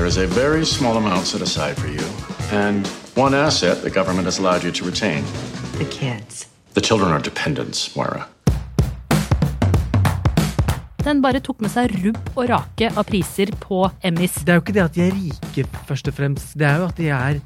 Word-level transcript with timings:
There 0.00 0.08
is 0.08 0.16
a 0.16 0.26
very 0.26 0.64
small 0.64 0.96
amount 0.96 1.26
set 1.26 1.42
aside 1.42 1.76
for 1.76 1.88
you, 1.88 2.06
and 2.52 2.86
one 3.16 3.34
asset 3.34 3.82
the 3.82 3.90
government 3.90 4.24
has 4.24 4.38
allowed 4.38 4.64
you 4.64 4.72
to 4.72 4.84
retain. 4.86 5.22
The 5.76 5.84
kids. 5.84 6.46
The 6.72 6.80
children 6.80 7.12
are 7.12 7.20
dependents, 7.20 7.94
Moira. 7.94 8.24
Den 11.04 11.20
bare 11.20 11.42
tok 11.44 11.60
med 11.60 11.74
seg 11.74 11.92
rubb 12.00 12.32
og 12.32 12.48
rake 12.48 12.88
av 12.88 13.04
priser 13.10 13.52
på 13.60 13.82
Emmys. 14.00 14.38
Det 14.40 14.54
er 14.54 14.56
jo 14.56 14.64
ikke 14.64 14.76
det 14.78 14.86
at 14.86 14.96
de 14.96 15.04
er 15.04 15.12
rike, 15.18 15.66
først 15.90 16.08
og 16.08 16.16
fremst. 16.16 16.56
Det 16.56 16.70
er 16.70 16.80
jo 16.80 16.88
at 16.88 16.96
de 16.96 17.10
er 17.18 17.42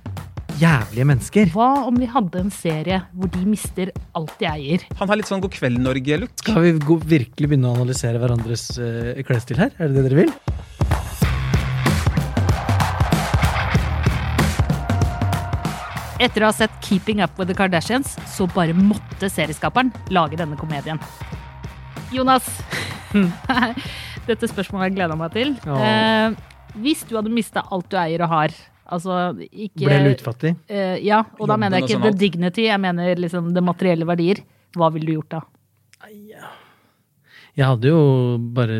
jævlige 0.62 1.08
mennesker. 1.10 1.50
Hva 1.56 1.72
om 1.88 1.98
vi 1.98 2.06
hadde 2.14 2.38
en 2.38 2.54
serie 2.54 3.00
hvor 3.18 3.34
de 3.34 3.42
mister 3.48 3.90
alt 4.14 4.38
de 4.38 4.46
eier? 4.52 4.86
Han 5.02 5.10
har 5.10 5.18
litt 5.18 5.32
sånn 5.32 5.42
God 5.42 5.58
kveld, 5.58 5.82
Norge-look. 5.82 6.38
Skal 6.46 6.62
vi 6.68 6.76
virkelig 7.18 7.50
begynne 7.50 7.74
å 7.74 7.74
analysere 7.80 8.22
hverandres 8.22 8.68
uh, 8.78 9.10
klesstil 9.26 9.58
her? 9.64 9.74
Er 9.74 9.90
det 9.90 9.98
det 9.98 10.06
dere 10.12 10.22
vil? 10.22 10.36
Etter 16.24 16.44
å 16.44 16.48
ha 16.48 16.54
sett 16.56 16.74
Keeping 16.84 17.20
Up 17.24 17.36
With 17.38 17.50
The 17.50 17.56
Kardashians, 17.58 18.14
så 18.32 18.46
bare 18.54 18.72
måtte 18.76 19.28
serieskaperen 19.28 19.90
lage 20.14 20.38
denne 20.40 20.56
komedien. 20.56 21.00
Jonas, 22.14 22.46
dette 24.28 24.48
spørsmålet 24.48 24.80
har 24.80 24.88
jeg 24.90 24.96
gleda 24.96 25.18
meg 25.20 25.34
til. 25.34 25.52
Ja. 25.66 25.76
Eh, 25.84 26.54
hvis 26.84 27.02
du 27.08 27.16
hadde 27.18 27.32
mista 27.34 27.64
alt 27.74 27.90
du 27.92 27.98
eier 28.00 28.24
og 28.24 28.32
har, 28.32 28.54
altså 28.94 29.18
ikke 29.50 29.84
Ble 29.84 30.00
lutfattig? 30.06 30.54
Eh, 30.70 30.96
ja, 31.04 31.20
og 31.36 31.44
da 31.44 31.52
Jobben 31.54 31.64
mener 31.66 31.82
jeg 31.82 31.88
ikke 31.90 31.98
sånn 31.98 32.08
the 32.08 32.14
dignity, 32.24 32.66
jeg 32.70 32.80
mener 32.86 33.20
liksom 33.20 33.52
det 33.56 33.64
materielle 33.66 34.08
verdier. 34.08 34.40
Hva 34.74 34.88
ville 34.94 35.10
du 35.10 35.18
gjort 35.18 35.36
da? 35.36 35.42
Jeg 37.54 37.62
hadde 37.68 37.90
jo 37.92 38.00
bare 38.56 38.78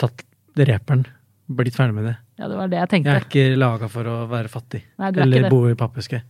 tatt 0.00 0.26
reperen. 0.58 1.06
Blitt 1.54 1.76
ferdig 1.76 1.94
med 1.96 2.08
det. 2.10 2.18
Ja, 2.40 2.48
det 2.50 2.56
var 2.58 2.68
det 2.72 2.78
jeg 2.80 2.82
Jeg 2.82 2.90
tenkte. 2.96 3.14
er 3.14 3.26
ikke 3.28 3.58
laga 3.60 3.88
for 3.92 4.08
å 4.10 4.20
være 4.28 4.50
fattig. 4.50 4.82
Nei, 4.98 5.10
du 5.12 5.20
er 5.20 5.24
Eller 5.28 5.44
ikke 5.44 5.46
det. 5.46 5.52
bo 5.54 5.68
i 5.70 5.76
pappeske. 5.78 6.20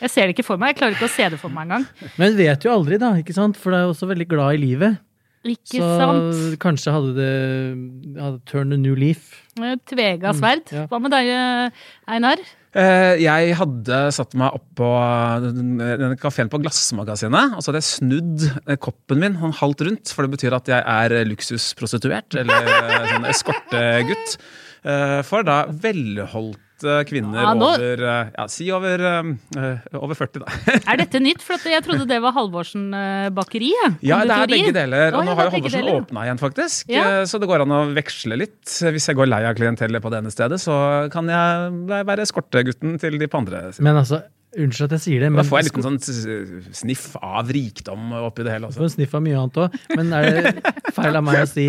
Jeg 0.00 0.10
ser 0.12 0.26
det 0.28 0.34
ikke 0.36 0.44
for 0.44 0.60
meg. 0.60 0.74
Jeg 0.74 0.80
klarer 0.82 0.96
ikke 0.98 1.08
å 1.08 1.14
se 1.16 1.28
det 1.32 1.38
for 1.40 1.48
meg 1.52 1.66
engang. 1.70 1.86
Men 2.20 2.36
vet 2.36 2.64
jo 2.66 2.72
aldri, 2.74 2.98
da. 3.00 3.14
ikke 3.16 3.32
sant? 3.36 3.56
For 3.56 3.72
du 3.72 3.78
er 3.78 3.86
jo 3.86 3.94
også 3.94 4.08
veldig 4.10 4.28
glad 4.28 4.54
i 4.58 4.62
livet. 4.62 4.98
Ikke 5.46 5.78
Så 5.78 5.88
sant? 6.00 6.56
kanskje 6.58 6.90
hadde 6.90 7.14
det 7.22 8.18
hadde 8.18 8.40
turned 8.50 8.74
a 8.74 8.76
new 8.82 8.96
leaf. 8.98 9.28
Eh, 9.62 9.76
Tvega 9.86 10.32
sverd. 10.34 10.64
ja. 10.74 10.86
Hva 10.90 10.98
med 11.00 11.12
deg, 11.14 11.28
eh, 11.30 11.70
Einar? 12.10 12.42
Eh, 12.74 13.14
Jeg 13.22 13.54
hadde 13.56 14.00
satt 14.12 14.34
meg 14.34 14.52
opp 14.58 14.66
på 14.74 14.88
den 15.46 15.78
den 15.78 16.16
kafeen 16.18 16.50
på 16.50 16.58
Glassmagasinet, 16.60 17.54
og 17.54 17.62
så 17.62 17.70
hadde 17.70 17.78
jeg 17.80 17.92
snudd 17.94 18.78
koppen 18.82 19.22
min 19.22 19.38
sånn 19.38 19.54
halvt 19.54 19.86
rundt, 19.86 20.12
for 20.12 20.26
det 20.26 20.34
betyr 20.34 20.52
at 20.58 20.66
jeg 20.66 20.82
er 20.82 21.14
luksusprostituert, 21.30 22.34
eller 22.42 23.06
sånn 23.14 23.30
eskortegutt, 23.30 24.36
eh, 24.84 25.22
for 25.22 25.46
da 25.46 25.62
velholdte 25.70 26.58
kvinner 27.08 27.40
Ja, 27.42 27.52
nå- 27.56 27.68
over 27.74 28.02
eh, 28.04 28.30
Ja, 28.36 28.46
si 28.52 28.66
over, 28.74 29.00
eh, 29.00 29.78
over 29.96 30.14
40, 30.14 30.42
da. 30.44 30.46
Er 30.92 30.96
dette 31.00 31.20
nytt? 31.22 31.40
For 31.42 31.56
jeg 31.70 31.82
trodde 31.86 32.06
det 32.10 32.18
var 32.22 32.32
Halvorsen 32.36 32.88
eh, 32.94 33.28
bakeri. 33.30 33.72
Ja, 34.04 34.20
det 34.26 34.36
er 34.36 34.46
begge 34.52 34.72
deler. 34.76 35.14
Og 35.16 35.22
ja, 35.22 35.24
nå 35.30 35.34
har 35.38 35.48
jo 35.50 35.54
Halvorsen 35.56 35.90
åpna 35.94 36.26
igjen, 36.26 36.38
faktisk. 36.42 36.88
Ja. 36.92 37.04
Eh, 37.20 37.24
Så 37.30 37.40
det 37.40 37.48
går 37.48 37.64
an 37.64 37.72
å 37.72 37.82
veksle 37.96 38.36
litt. 38.36 38.62
Hvis 38.92 39.08
jeg 39.08 39.16
går 39.16 39.30
lei 39.30 39.42
av 39.48 39.54
klientellet 39.58 40.02
på 40.04 40.10
det 40.12 40.20
ene 40.22 40.30
stedet, 40.34 40.60
så 40.60 40.76
kan 41.12 41.28
jeg 41.32 41.76
være 42.06 42.22
eskortegutten 42.26 42.98
til 43.00 43.18
de 43.18 43.26
på 43.30 43.38
andre. 43.40 43.70
siden. 43.72 43.84
Men 43.88 44.02
altså, 44.02 44.22
unnskyld 44.56 44.86
at 44.88 44.94
jeg 44.96 45.02
sier 45.06 45.20
det, 45.24 45.28
men 45.32 45.42
Da 45.42 45.44
får 45.48 45.62
jeg 45.62 45.72
en 45.76 45.84
sånn 45.86 46.72
sniff 46.74 47.16
av 47.22 47.48
rikdom 47.52 48.12
oppi 48.24 48.44
det 48.46 48.52
hele 48.56 48.68
Du 48.72 48.78
får 48.78 48.88
en 48.88 48.94
sniff 48.96 49.14
av 49.14 49.22
mye 49.26 49.36
annet 49.40 49.60
òg. 49.64 49.76
Men 49.96 50.12
er 50.16 50.28
det 50.30 50.72
feil 50.96 51.16
av 51.20 51.24
meg 51.26 51.42
å 51.42 51.48
si 51.50 51.66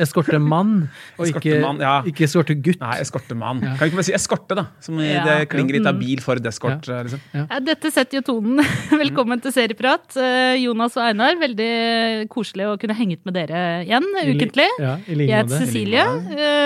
eskortemann, 0.00 0.74
og 1.18 1.26
ikke, 1.26 1.40
Eskortemann, 1.40 1.80
ja. 1.84 1.94
ikke 2.08 2.24
eskortegutt? 2.26 2.80
Nei, 2.82 2.96
eskortemann. 3.04 3.60
Kan 3.64 3.80
vi 3.84 3.90
ikke 3.90 4.00
bare 4.00 4.08
si 4.10 4.14
eskorte, 4.16 4.56
da? 4.58 4.66
Som 4.84 5.00
i 5.00 5.08
Ja. 5.12 5.24
det 5.24 5.48
klinger 5.52 5.78
litt 5.78 5.86
av 5.86 5.94
Mm. 5.94 6.00
bil 6.00 6.20
for 6.20 6.36
deskort. 6.36 6.86
Liksom. 6.86 7.20
Ja, 7.34 7.60
dette 7.60 7.90
setter 7.90 8.20
jo 8.20 8.22
tonen. 8.22 8.60
Velkommen 9.04 9.40
til 9.42 9.52
Serieprat. 9.52 10.16
Eh, 10.16 10.56
Jonas 10.62 10.96
og 10.96 11.02
Einar, 11.08 11.34
veldig 11.40 12.28
koselig 12.28 12.66
å 12.68 12.78
kunne 12.78 12.94
henge 12.96 13.18
ut 13.18 13.24
med 13.26 13.34
dere 13.34 13.84
igjen 13.86 14.04
I 14.22 14.26
ukentlig. 14.34 14.68
Ja, 14.78 14.96
i 15.06 15.14
Jeg 15.14 15.16
like 15.16 15.30
heter 15.30 15.48
måte. 15.48 15.66
Cecilie. 15.66 16.04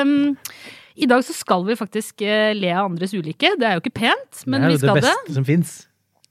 Um, 0.02 0.36
I 0.94 1.08
dag 1.10 1.24
så 1.26 1.34
skal 1.34 1.64
vi 1.66 1.74
faktisk 1.78 2.22
eh, 2.22 2.52
le 2.54 2.70
av 2.70 2.86
andres 2.86 3.14
ulykke. 3.16 3.56
Det 3.58 3.66
er 3.66 3.76
jo 3.76 3.82
ikke 3.82 3.96
pent, 4.04 4.44
men 4.46 4.62
det 4.62 4.68
er 4.68 4.70
vi 4.70 4.76
jo 4.76 4.82
skal 4.84 5.00
det 5.00 5.04
det. 5.06 5.14
beste 5.18 5.36
som 5.38 5.46
fins. 5.48 5.72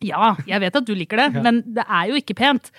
Ja, 0.03 0.34
jeg 0.47 0.59
vet 0.59 0.75
at 0.75 0.88
du 0.88 0.94
liker 0.97 1.19
det, 1.22 1.41
men 1.46 1.62
det 1.75 1.84
er 1.88 2.12
jo 2.12 2.19
ikke 2.19 2.35
pent. 2.35 2.72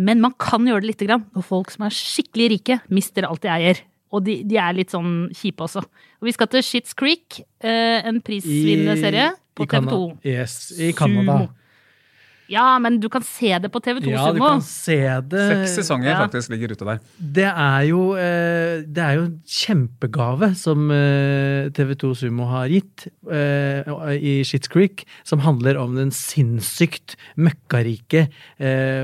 Men 0.00 0.20
man 0.24 0.32
kan 0.40 0.64
gjøre 0.64 0.80
det 0.84 0.92
lite 0.92 1.06
grann 1.08 1.24
Og 1.36 1.42
folk 1.44 1.72
som 1.74 1.82
er 1.84 1.92
skikkelig 1.92 2.46
rike, 2.54 2.76
mister 2.88 3.26
alt 3.28 3.42
de 3.44 3.50
eier. 3.52 3.80
Og 4.14 4.24
de, 4.24 4.40
de 4.48 4.56
er 4.58 4.74
litt 4.78 4.94
sånn 4.94 5.28
kjipe 5.36 5.66
også. 5.66 5.82
Og 6.20 6.28
vi 6.28 6.32
skal 6.34 6.48
til 6.50 6.64
Shits 6.66 6.96
Creek, 6.98 7.42
eh, 7.62 8.00
en 8.06 8.22
prisvinnende 8.24 8.96
serie 8.98 9.30
på 9.54 9.66
TV 9.66 9.70
2. 9.70 9.74
Canada. 9.90 10.00
Yes, 10.26 10.56
I 10.80 10.92
Canada. 10.96 11.36
Ja, 12.50 12.78
men 12.82 12.96
du 12.98 13.06
kan 13.12 13.22
se 13.22 13.52
det 13.62 13.68
på 13.70 13.78
TV2 13.78 14.10
Ja, 14.10 14.24
du 14.32 14.40
Sumo. 14.40 14.48
kan 14.48 14.62
se 14.66 14.96
det. 15.30 15.42
Seks 15.52 15.76
sesonger 15.78 16.10
ja. 16.10 16.16
faktisk 16.24 16.50
ligger 16.50 16.72
ute 16.74 16.84
der. 16.88 16.98
Det 17.20 17.46
er 17.46 17.84
jo, 17.86 18.00
eh, 18.18 18.82
det 18.90 19.04
er 19.04 19.14
jo 19.20 19.26
en 19.28 19.36
kjempegave 19.46 20.48
som 20.58 20.90
eh, 20.90 21.68
TV2 21.76 22.10
Sumo 22.24 22.48
har 22.50 22.66
gitt 22.72 23.06
eh, 23.30 23.86
i 24.18 24.34
Shits 24.44 24.66
Creek, 24.72 25.04
som 25.22 25.44
handler 25.46 25.78
om 25.78 25.94
den 25.94 26.10
sinnssykt 26.10 27.14
møkkarike 27.38 28.26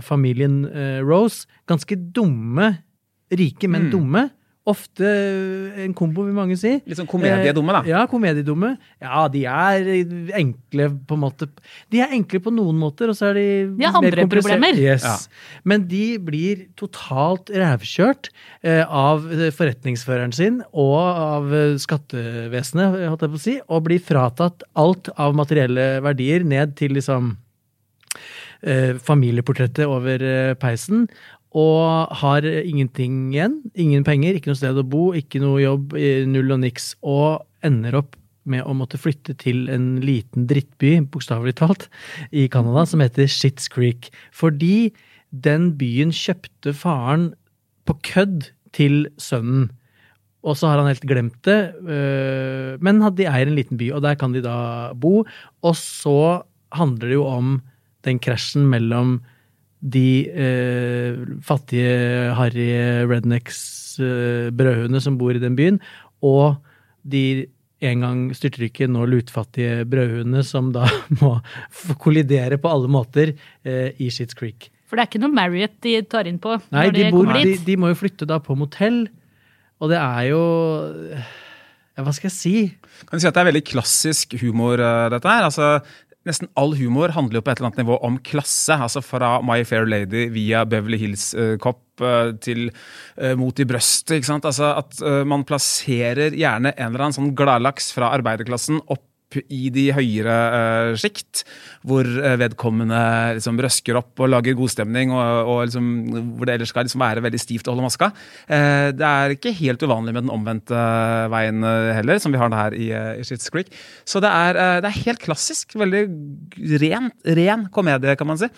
familien 0.02 0.64
Rose. 1.06 1.46
Ganske 1.70 1.96
dumme. 2.12 2.74
Rike, 3.32 3.66
men 3.68 3.86
Mm. 3.88 3.90
dumme. 3.90 4.30
Ofte 4.66 5.06
en 5.84 5.92
kombo, 5.94 6.24
vil 6.26 6.34
mange 6.34 6.56
si. 6.58 6.72
Litt 6.82 6.98
sånn 6.98 7.06
komediedumme, 7.06 7.70
da. 7.76 7.80
Eh, 7.84 7.92
Ja, 7.92 8.00
komediedumme. 8.10 8.72
Ja, 9.02 9.28
de 9.30 9.44
er 9.46 9.86
enkle 10.40 10.88
på 11.06 11.14
en 11.14 11.22
måte. 11.22 11.46
De 11.94 12.00
er 12.02 12.10
enkle 12.16 12.40
på 12.42 12.50
noen 12.50 12.74
måter, 12.80 13.12
og 13.12 13.14
så 13.14 13.28
er 13.30 13.38
de 13.38 13.46
De 13.78 13.86
har 13.86 13.94
andre 14.00 14.26
problemer. 14.26 14.74
Yes. 14.74 15.06
Ja. 15.06 15.14
Men 15.62 15.86
de 15.86 16.18
blir 16.18 16.66
totalt 16.74 17.52
rævkjørt 17.54 18.32
eh, 18.66 18.82
av 18.82 19.22
forretningsføreren 19.54 20.34
sin 20.34 20.58
og 20.72 20.98
av 20.98 21.54
eh, 21.54 21.76
skattevesenet, 21.78 22.98
holdt 23.06 23.22
jeg 23.22 23.34
på 23.36 23.40
å 23.40 23.46
si, 23.46 23.56
og 23.70 23.86
blir 23.86 24.02
fratatt 24.02 24.66
alt 24.74 25.12
av 25.16 25.38
materielle 25.38 26.00
verdier 26.02 26.42
ned 26.42 26.74
til 26.74 26.98
liksom 26.98 27.36
eh, 28.66 28.98
familieportrettet 28.98 29.86
over 29.86 30.22
eh, 30.26 30.54
peisen. 30.58 31.06
Og 31.56 32.12
har 32.20 32.44
ingenting 32.44 33.30
igjen. 33.32 33.62
Ingen 33.80 34.04
penger, 34.04 34.36
ikke 34.36 34.52
noe 34.52 34.60
sted 34.60 34.76
å 34.76 34.84
bo, 34.84 35.08
ikke 35.16 35.40
noe 35.40 35.62
jobb, 35.62 35.96
eh, 35.96 36.26
null 36.28 36.52
og 36.52 36.60
niks. 36.66 36.94
Og 37.02 37.40
ender 37.64 37.96
opp 38.02 38.16
med 38.46 38.62
å 38.62 38.74
måtte 38.76 39.00
flytte 39.00 39.34
til 39.40 39.66
en 39.72 39.96
liten 40.04 40.46
drittby, 40.50 41.00
bokstavelig 41.10 41.56
talt, 41.58 41.88
i 42.30 42.46
Canada, 42.52 42.84
som 42.86 43.02
heter 43.02 43.26
Shits 43.30 43.70
Creek. 43.72 44.10
Fordi 44.36 44.92
den 45.32 45.72
byen 45.80 46.12
kjøpte 46.14 46.74
faren 46.76 47.32
på 47.88 47.96
kødd 48.06 48.50
til 48.76 49.06
sønnen. 49.18 49.70
Og 50.46 50.54
så 50.58 50.70
har 50.70 50.78
han 50.78 50.90
helt 50.92 51.06
glemt 51.08 51.38
det, 51.46 51.74
øh, 51.90 52.76
men 52.78 53.00
de 53.16 53.26
eier 53.26 53.48
en 53.48 53.56
liten 53.58 53.80
by, 53.80 53.90
og 53.96 54.04
der 54.04 54.14
kan 54.14 54.32
de 54.32 54.44
da 54.44 54.92
bo. 54.94 55.24
Og 55.64 55.74
så 55.74 56.44
handler 56.76 57.08
det 57.08 57.16
jo 57.16 57.24
om 57.26 57.56
den 58.06 58.20
krasjen 58.22 58.68
mellom 58.70 59.18
de 59.80 60.08
eh, 60.30 61.18
fattige, 61.44 62.32
harry 62.38 62.70
rednecks 63.10 63.60
brødhundene 63.96 65.00
som 65.00 65.16
bor 65.16 65.36
i 65.36 65.40
den 65.40 65.56
byen, 65.56 65.78
og 66.24 66.58
de 67.06 67.46
en 67.84 68.04
gang 68.04 68.20
styrtrike, 68.36 68.88
nå 68.88 69.04
lutfattige 69.10 69.84
brødhundene 69.88 70.42
som 70.46 70.70
da 70.74 70.86
må 71.20 71.36
kollidere 72.00 72.58
på 72.60 72.72
alle 72.72 72.90
måter 72.92 73.34
eh, 73.36 73.92
i 74.00 74.08
Shits 74.12 74.36
Creek. 74.36 74.70
For 74.86 74.96
det 74.96 75.04
er 75.04 75.10
ikke 75.10 75.22
noe 75.24 75.34
Marriott 75.34 75.76
de 75.84 75.96
tar 76.06 76.28
inn 76.30 76.38
på 76.42 76.54
Nei, 76.70 76.86
når 76.86 76.94
de, 76.94 77.02
de, 77.02 77.10
bor, 77.12 77.32
de, 77.34 77.56
de 77.66 77.76
må 77.80 77.90
jo 77.90 77.98
flytte 77.98 78.28
da 78.28 78.38
på 78.42 78.56
motell, 78.58 79.04
og 79.82 79.92
det 79.92 79.98
er 80.00 80.28
jo 80.30 80.42
ja, 81.12 82.04
Hva 82.06 82.14
skal 82.16 82.30
jeg 82.30 82.36
si? 82.36 82.54
Kan 83.04 83.18
du 83.18 83.24
si 83.24 83.28
at 83.28 83.36
det 83.36 83.42
er 83.42 83.50
veldig 83.50 83.64
klassisk 83.66 84.38
humor, 84.40 84.80
eh, 84.80 85.08
dette 85.12 85.32
her? 85.32 85.48
Altså, 85.50 85.74
nesten 86.26 86.50
all 86.58 86.74
humor 86.78 87.14
handler 87.14 87.40
jo 87.40 87.46
på 87.46 87.52
et 87.52 87.60
eller 87.60 87.70
annet 87.70 87.82
nivå 87.84 87.98
om 88.06 88.18
klasse. 88.26 88.76
Altså 88.76 89.02
fra 89.04 89.36
My 89.46 89.62
Fair 89.68 89.88
Lady 89.88 90.26
via 90.34 90.64
Beverly 90.68 90.98
Hills 91.00 91.30
eh, 91.34 91.56
Cop 91.62 92.02
eh, 92.04 92.32
til 92.42 92.68
eh, 92.68 93.34
Mot 93.38 93.58
i 93.62 93.68
brøstet. 93.68 94.18
ikke 94.18 94.30
sant? 94.30 94.48
Altså 94.48 94.72
At 94.76 95.00
man 95.28 95.46
plasserer 95.48 96.36
gjerne 96.36 96.74
en 96.74 96.88
eller 96.90 97.06
annen 97.06 97.16
sånn 97.16 97.34
gladlaks 97.38 97.92
fra 97.96 98.12
arbeiderklassen 98.16 98.82
opp 98.86 99.04
i 99.52 99.68
de 99.74 99.86
høyere 99.96 100.36
uh, 100.52 100.92
sjikt, 100.98 101.44
hvor 101.86 102.06
eh, 102.06 102.36
vedkommende 102.40 102.98
liksom 103.36 103.60
røsker 103.62 103.98
opp 103.98 104.22
og 104.22 104.30
lager 104.32 104.56
god 104.58 104.72
stemning, 104.72 105.12
og, 105.14 105.50
og 105.52 105.60
liksom, 105.68 105.90
hvor 106.36 106.48
det 106.48 106.56
ellers 106.56 106.72
skal 106.74 106.86
liksom 106.86 107.04
være 107.04 107.24
veldig 107.26 107.40
stivt 107.40 107.68
å 107.68 107.74
holde 107.74 107.86
maska. 107.86 108.10
Uh, 108.48 108.90
det 108.96 109.10
er 109.10 109.36
ikke 109.36 109.54
helt 109.60 109.84
uvanlig 109.86 110.16
med 110.16 110.26
den 110.26 110.34
omvendte 110.34 110.86
veien 111.32 111.66
heller, 111.66 112.20
som 112.22 112.34
vi 112.34 112.40
har 112.40 112.54
her 112.56 112.76
i, 112.76 112.90
i 112.90 113.26
Schitt's 113.26 113.52
Creek. 113.52 113.70
Så 114.08 114.22
det 114.24 114.32
er, 114.32 114.58
uh, 114.58 114.78
det 114.84 114.90
er 114.90 115.04
helt 115.06 115.22
klassisk. 115.22 115.76
Veldig 115.76 116.06
ren, 116.82 117.12
ren 117.38 117.68
komedie, 117.74 118.16
kan 118.18 118.30
man 118.30 118.40
si. 118.40 118.50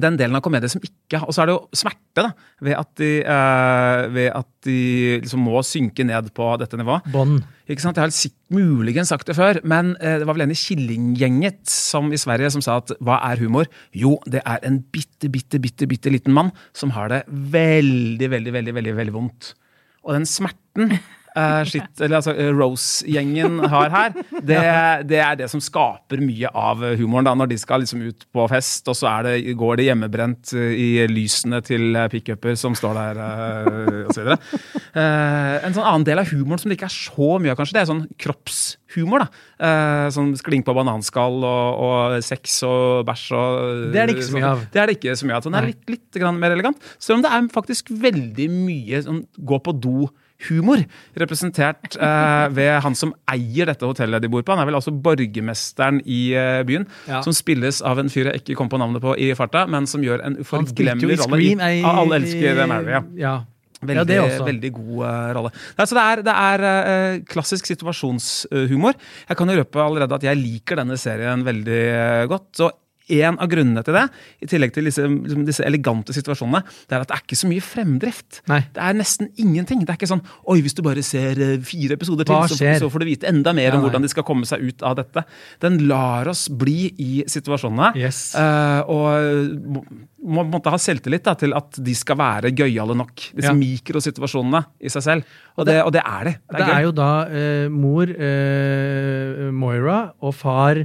Den 0.00 0.16
delen 0.20 0.36
av 0.38 0.42
komedie 0.44 0.70
som 0.72 0.82
ikke 0.84 1.20
Og 1.26 1.34
så 1.34 1.42
er 1.42 1.50
det 1.50 1.56
jo 1.56 1.76
smerte, 1.76 2.22
da, 2.22 2.30
ved 2.64 2.76
at 2.78 2.90
de, 3.00 3.10
eh, 3.20 4.02
ved 4.12 4.28
at 4.32 4.48
de 4.64 4.78
liksom 5.22 5.42
må 5.44 5.60
synke 5.66 6.06
ned 6.08 6.30
på 6.36 6.46
dette 6.60 6.78
nivået. 6.80 7.04
Bånd. 7.12 7.42
Ikke 7.68 7.84
sant? 7.84 7.96
Jeg 7.96 8.08
har 8.08 8.14
sikkert, 8.14 8.38
muligens 8.52 9.08
sagt 9.08 9.30
det 9.30 9.36
før, 9.36 9.60
men 9.64 9.94
eh, 10.00 10.18
det 10.20 10.26
var 10.28 10.36
vel 10.36 10.44
en 10.44 10.52
i 10.52 10.58
Killinggjenget 10.58 11.62
som 11.72 12.10
i 12.12 12.20
Sverige 12.20 12.50
som 12.52 12.64
sa 12.64 12.76
at 12.82 12.92
hva 13.00 13.16
er 13.30 13.40
humor? 13.40 13.68
Jo, 13.96 14.18
det 14.28 14.42
er 14.44 14.60
en 14.68 14.82
bitte, 14.92 15.30
bitte, 15.32 15.60
bitte, 15.62 15.88
bitte 15.88 16.12
liten 16.12 16.36
mann 16.36 16.52
som 16.76 16.92
har 16.96 17.08
det 17.12 17.22
veldig, 17.28 18.28
veldig, 18.34 18.52
veldig, 18.58 18.76
veldig, 18.76 18.96
veldig 19.00 19.16
vondt. 19.16 19.54
Og 20.04 20.16
den 20.18 20.28
smerten 20.28 20.98
shit, 21.68 22.00
eller 22.00 22.18
altså 22.18 22.34
eh, 22.36 22.50
Rose-gjengen 22.52 23.62
har 23.72 23.92
her, 23.92 24.16
det, 24.44 24.60
det 25.08 25.20
er 25.22 25.38
det 25.40 25.48
som 25.52 25.62
skaper 25.62 26.20
mye 26.22 26.50
av 26.52 26.82
humoren. 27.00 27.26
da, 27.28 27.34
Når 27.38 27.52
de 27.52 27.58
skal 27.60 27.82
liksom 27.84 28.02
ut 28.04 28.26
på 28.32 28.46
fest, 28.52 28.88
og 28.90 28.96
så 28.98 29.14
det, 29.26 29.36
går 29.58 29.80
det 29.80 29.88
hjemmebrent 29.88 30.52
eh, 30.58 30.74
i 30.76 30.88
lysene 31.10 31.62
til 31.64 31.96
pickuper 32.12 32.56
som 32.58 32.76
står 32.78 32.98
der, 32.98 33.22
eh, 33.24 33.98
osv. 34.12 34.32
Eh, 34.32 35.56
en 35.64 35.76
sånn 35.76 35.86
annen 35.86 36.06
del 36.08 36.22
av 36.22 36.30
humoren 36.32 36.60
som 36.60 36.72
det 36.72 36.78
ikke 36.78 36.90
er 36.90 36.96
så 36.96 37.28
mye 37.40 37.54
av, 37.54 37.60
kanskje, 37.60 37.76
det 37.78 37.82
er 37.84 37.90
sånn 37.92 38.04
kroppshumor. 38.20 39.24
da. 39.24 39.30
Sånn 40.12 40.32
skling 40.36 40.64
på 40.66 40.74
bananskall 40.76 41.38
og, 41.46 41.82
og 41.86 42.16
sex 42.26 42.58
og 42.66 43.06
bæsj 43.08 43.24
og 43.38 43.86
Det 43.94 44.02
er 44.02 44.10
det 44.10 44.18
ikke 44.18 44.28
så 44.28 44.36
mye 44.36 44.50
av. 44.50 44.66
Det 44.72 44.82
er 44.82 44.90
det 44.90 44.98
ikke 44.98 45.16
så 45.16 45.28
mye 45.28 45.38
av. 45.38 45.44
Så 45.44 45.52
den 45.52 45.60
er 45.60 45.70
litt, 45.70 45.84
litt 45.90 46.20
grann 46.20 46.40
mer 46.42 46.56
elegant. 46.56 46.92
Selv 46.98 47.20
om 47.20 47.24
det 47.24 47.32
er 47.32 47.48
faktisk 47.54 47.92
veldig 48.02 48.50
mye 48.52 49.02
sånn 49.06 49.24
gå 49.38 49.60
på 49.64 49.76
do-humor. 50.42 50.82
Representert 51.18 51.96
eh, 51.96 52.48
ved 52.54 52.80
han 52.84 52.94
som 52.98 53.14
eier 53.30 53.66
dette 53.70 53.86
hotellet 53.86 54.22
de 54.22 54.28
bor 54.32 54.42
på. 54.42 54.52
Han 54.54 54.62
er 54.62 54.66
vel 54.70 54.78
altså 54.80 54.92
borgermesteren 54.92 56.00
i 56.04 56.32
eh, 56.34 56.62
byen. 56.68 56.86
Ja. 57.08 57.22
Som 57.22 57.32
spilles 57.36 57.80
av 57.82 57.98
en 58.02 58.10
fyr 58.12 58.30
jeg 58.32 58.42
ikke 58.42 58.56
kom 58.58 58.68
på 58.72 58.78
navnet 58.82 59.02
på 59.02 59.14
i 59.18 59.30
farta, 59.38 59.66
men 59.70 59.86
som 59.86 60.02
gjør 60.04 60.24
en 60.26 60.36
uforglemmelig 60.42 61.18
rolle. 61.22 61.40
i- 61.40 61.54
i- 61.54 61.80
Ja, 61.82 61.96
alle 62.02 62.16
elsker 62.20 62.66
Mary, 62.66 62.90
ja. 62.92 63.02
ja. 63.16 63.34
Veldig, 63.82 64.14
Ja, 64.14 64.44
veldig 64.46 64.68
god 64.76 64.98
uh, 65.02 65.32
rolle. 65.34 65.50
Nei, 65.78 65.86
så 65.90 65.96
det 65.98 66.02
er, 66.06 66.20
det 66.22 66.34
er 66.38 66.62
uh, 66.62 67.24
klassisk 67.26 67.66
situasjonshumor. 67.66 68.94
Jeg 69.28 69.36
kan 69.36 69.48
jo 69.50 69.56
røpe 69.58 69.80
allerede 69.82 70.14
at 70.14 70.22
jeg 70.22 70.38
liker 70.38 70.76
denne 70.78 70.94
serien 70.96 71.42
veldig 71.42 71.80
uh, 71.90 72.26
godt. 72.30 72.46
Så 72.60 72.68
en 73.08 73.38
av 73.38 73.48
grunnene 73.50 73.82
til 73.84 73.94
det, 73.94 74.04
i 74.42 74.46
tillegg 74.46 74.72
til 74.74 74.84
disse, 74.84 75.02
liksom, 75.02 75.44
disse 75.48 75.64
elegante 75.66 76.12
situasjonene, 76.14 76.62
det 76.88 76.96
er 76.96 77.00
at 77.04 77.08
det 77.10 77.16
er 77.16 77.22
ikke 77.24 77.38
så 77.40 77.48
mye 77.50 77.64
fremdrift. 77.64 78.42
Nei. 78.48 78.60
Det 78.72 78.82
er 78.82 78.94
nesten 78.98 79.28
ingenting. 79.36 79.80
Det 79.84 79.90
er 79.90 79.98
ikke 80.00 80.10
sånn 80.12 80.22
Oi, 80.52 80.60
hvis 80.62 80.74
du 80.78 80.82
bare 80.82 81.02
ser 81.02 81.38
eh, 81.42 81.58
fire 81.66 81.96
episoder 81.98 82.24
til, 82.28 82.36
så, 82.52 82.72
så 82.78 82.90
får 82.92 83.02
du 83.02 83.08
vite 83.10 83.28
enda 83.30 83.52
mer 83.56 83.70
Ja, 83.70 83.76
om 83.76 83.82
hvordan 83.86 84.02
de 84.02 84.08
skal 84.12 84.24
komme 84.26 84.46
seg 84.48 84.62
ut 84.62 84.82
av 84.86 84.96
dette. 85.00 85.24
Den 85.62 85.78
lar 85.88 86.28
oss 86.30 86.46
bli 86.48 86.92
i 87.02 87.10
situasjonene. 87.30 87.92
Yes. 87.98 88.34
eh, 88.38 88.80
og 88.86 89.82
må, 90.22 90.44
må 90.46 90.60
på 90.62 90.70
ha 90.70 90.78
selvtillit 90.78 91.24
da, 91.26 91.34
til 91.38 91.52
at 91.58 91.78
de 91.82 91.94
skal 91.98 92.16
være 92.20 92.52
gøyale 92.54 92.94
nok. 92.98 93.14
Disse 93.34 93.50
Ja. 93.50 93.56
mikrosituasjonene 93.58 94.64
i 94.80 94.88
seg 94.92 95.02
selv. 95.02 95.24
Og 95.58 95.66
det, 95.66 95.80
og 95.82 95.92
det 95.92 96.02
er 96.06 96.24
de. 96.30 96.32
Det 96.38 96.58
Det 96.58 96.66
er, 96.68 96.74
er 96.78 96.82
jo 96.86 96.92
da 96.96 97.10
eh, 97.28 97.68
mor 97.68 98.06
eh, 98.12 99.50
Moira 99.52 100.00
og 100.22 100.34
far 100.38 100.82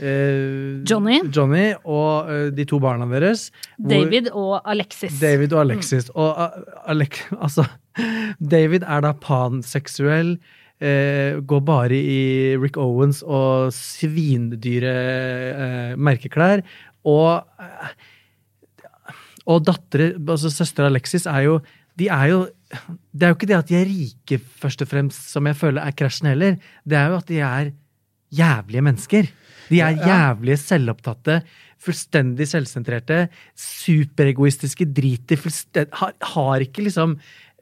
eh, 0.00 0.82
Johnny. 0.88 1.20
Johnny 1.30 1.68
og 1.84 2.30
eh, 2.32 2.48
de 2.54 2.66
to 2.68 2.80
barna 2.82 3.06
deres. 3.10 3.50
David 3.78 4.30
og 4.32 4.60
Alexis. 4.64 5.20
David 5.20 5.54
og 5.54 5.64
Alexis. 5.66 6.10
Og 6.14 6.34
uh, 6.34 7.40
altså 7.44 7.66
David 8.38 8.86
er 8.86 9.04
da 9.06 9.14
panseksuell. 9.14 10.36
Eh, 10.82 11.38
går 11.46 11.60
bare 11.64 11.94
i 11.96 12.56
Rick 12.58 12.76
Owens 12.82 13.22
og 13.22 13.70
svindyre 13.72 14.96
merkeklær. 15.96 16.64
Og 17.04 17.44
og 19.44 19.60
dattere, 19.60 20.14
altså 20.16 20.48
søster 20.48 20.86
Alexis, 20.88 21.26
er 21.28 21.44
jo 21.44 21.58
de 21.98 22.08
er 22.08 22.30
jo 22.32 22.38
Det 23.14 23.22
er 23.22 23.30
jo 23.30 23.36
ikke 23.36 23.46
det 23.46 23.56
at 23.56 23.68
de 23.68 23.76
er 23.78 23.86
rike, 23.86 24.38
først 24.58 24.82
og 24.82 24.88
fremst, 24.90 25.28
som 25.30 25.46
jeg 25.46 25.54
føler 25.56 25.84
er 25.84 25.94
krasjen 25.94 26.26
heller. 26.26 26.56
Det 26.82 26.96
er 26.98 27.12
jo 27.12 27.18
at 27.20 27.28
de 27.28 27.38
er 27.38 27.70
jævlige 28.38 28.84
mennesker. 28.84 29.30
De 29.70 29.80
er 29.80 29.96
jævlige 30.04 30.60
selvopptatte, 30.60 31.40
fullstendig 31.84 32.46
selvsentrerte, 32.48 33.28
superegoistiske, 33.56 34.86
driter 34.96 35.40
fullstendig 35.40 35.92
har, 36.00 36.12
har 36.34 36.64
ikke 36.64 36.86
liksom 36.86 37.16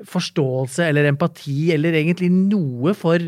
forståelse 0.08 0.88
eller 0.88 1.06
empati 1.10 1.72
eller 1.74 1.94
egentlig 1.98 2.30
noe 2.32 2.94
for 2.98 3.22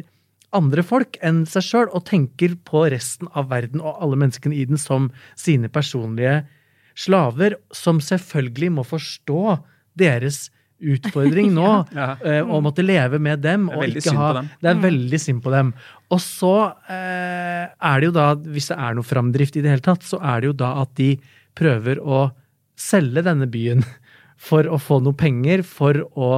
andre 0.55 0.85
folk 0.87 1.19
enn 1.27 1.43
seg 1.51 1.67
sjøl, 1.67 1.89
og 1.91 2.07
tenker 2.09 2.55
på 2.67 2.85
resten 2.93 3.31
av 3.35 3.51
verden 3.51 3.83
og 3.83 3.99
alle 4.03 4.19
menneskene 4.23 4.57
i 4.57 4.67
den 4.69 4.79
som 4.81 5.11
sine 5.39 5.71
personlige 5.73 6.45
slaver, 6.95 7.59
som 7.75 7.99
selvfølgelig 8.03 8.71
må 8.77 8.85
forstå 8.87 9.59
deres 9.99 10.49
utfordring 10.81 11.53
nå, 11.55 11.69
Ja. 11.97 12.09
eh, 12.25 12.41
og 12.43 12.63
måtte 12.67 12.85
leve 12.85 13.19
med 13.23 13.41
dem. 13.45 13.69
Det 13.69 13.75
er 13.75 13.77
og 13.79 13.85
veldig 13.85 14.01
ikke 14.03 14.09
synd 14.11 14.21
ha, 14.21 14.29
på 14.33 14.39
dem. 14.41 14.49
Det 14.61 14.71
er 14.73 14.81
veldig 14.85 15.21
synd 15.23 15.43
på 15.45 15.53
dem. 15.55 15.71
Og 16.11 16.21
så 16.25 16.55
eh, 16.91 17.65
er 17.93 18.01
det 18.03 18.11
jo 18.11 18.17
da, 18.17 18.27
hvis 18.57 18.71
det 18.73 18.79
er 18.89 18.99
noe 18.99 19.07
framdrift 19.09 19.57
i 19.57 19.65
det 19.65 19.71
hele 19.75 19.87
tatt, 19.87 20.05
så 20.07 20.21
er 20.23 20.41
det 20.45 20.51
jo 20.53 20.57
da 20.65 20.73
at 20.83 20.93
de 21.01 21.11
prøver 21.55 22.01
å 22.03 22.25
selge 22.77 23.23
denne 23.23 23.47
byen 23.51 23.85
for 24.49 24.67
å 24.67 24.79
få 24.83 25.01
noe 25.05 25.15
penger, 25.17 25.63
for 25.67 26.03
å 26.19 26.33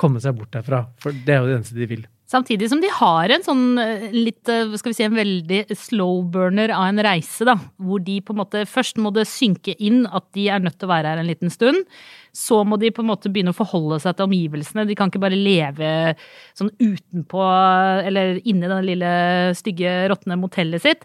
komme 0.00 0.22
seg 0.22 0.34
bort 0.38 0.54
derfra. 0.54 0.84
For 1.02 1.12
det 1.12 1.34
er 1.34 1.42
jo 1.42 1.50
det 1.50 1.58
eneste 1.60 1.76
de 1.78 1.86
vil. 1.90 2.06
Samtidig 2.32 2.70
som 2.70 2.80
de 2.80 2.88
har 2.88 3.32
en 3.34 3.44
sånn 3.44 3.64
eh, 3.82 4.06
litt, 4.14 4.48
eh, 4.48 4.70
skal 4.80 4.92
vi 4.92 4.96
si, 4.96 5.04
en 5.04 5.18
veldig 5.18 5.60
slow 5.76 6.22
burner 6.32 6.72
av 6.72 6.86
en 6.88 7.02
reise, 7.04 7.44
da. 7.44 7.58
Hvor 7.82 8.00
de 8.04 8.20
på 8.24 8.32
en 8.32 8.40
måte 8.40 8.64
Først 8.68 9.00
må 9.02 9.12
det 9.12 9.26
synke 9.28 9.74
inn 9.76 10.06
at 10.08 10.24
de 10.36 10.46
er 10.48 10.62
nødt 10.64 10.78
til 10.80 10.88
å 10.88 10.92
være 10.94 11.12
her 11.12 11.20
en 11.20 11.28
liten 11.28 11.52
stund. 11.52 11.84
Så 12.32 12.62
må 12.64 12.78
de 12.80 12.92
på 12.94 13.04
en 13.04 13.10
måte 13.10 13.28
begynne 13.32 13.52
å 13.52 13.58
forholde 13.58 14.00
seg 14.00 14.16
til 14.16 14.30
omgivelsene. 14.30 14.86
De 14.88 14.96
kan 14.96 15.12
ikke 15.12 15.20
bare 15.22 15.36
leve 15.36 15.92
sånn 16.56 16.72
utenpå, 16.80 17.44
eller 18.08 18.40
inni 18.48 18.70
det 18.70 18.82
lille 18.86 19.14
stygge, 19.58 19.96
råtne 20.12 20.40
motellet 20.40 20.84
sitt. 20.86 21.04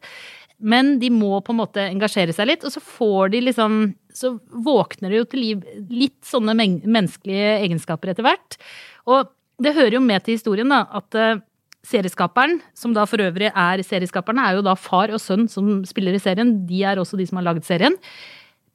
Men 0.58 0.96
de 1.02 1.12
må 1.14 1.38
på 1.46 1.54
en 1.54 1.60
måte 1.60 1.84
engasjere 1.86 2.34
seg 2.34 2.48
litt, 2.50 2.64
og 2.66 2.74
så 2.74 2.82
får 2.82 3.34
de 3.36 3.44
liksom 3.46 3.82
Så 4.18 4.32
våkner 4.50 5.12
de 5.12 5.20
jo 5.20 5.26
til 5.30 5.44
liv 5.44 5.66
litt 5.94 6.18
sånne 6.26 6.56
menneskelige 6.58 7.52
egenskaper 7.68 8.16
etter 8.16 8.26
hvert. 8.26 8.56
Og 9.06 9.28
det 9.64 9.76
hører 9.78 9.98
jo 9.98 10.04
med 10.04 10.24
til 10.24 10.38
historien, 10.38 10.70
da, 10.70 10.84
at 11.00 11.18
eh, 11.18 11.40
serieskaperen, 11.88 12.60
som 12.78 12.94
da 12.96 13.06
for 13.10 13.22
øvrig 13.24 13.50
er 13.50 13.84
serieskaperne, 13.86 14.44
er 14.44 14.58
jo 14.58 14.66
da 14.66 14.76
far 14.78 15.14
og 15.16 15.22
sønn 15.24 15.48
som 15.52 15.82
spiller 15.88 16.18
i 16.18 16.22
serien. 16.22 16.54
De 16.70 16.84
er 16.86 17.00
også 17.02 17.18
de 17.20 17.28
som 17.30 17.40
har 17.40 17.48
laget 17.50 17.68
serien. 17.68 17.96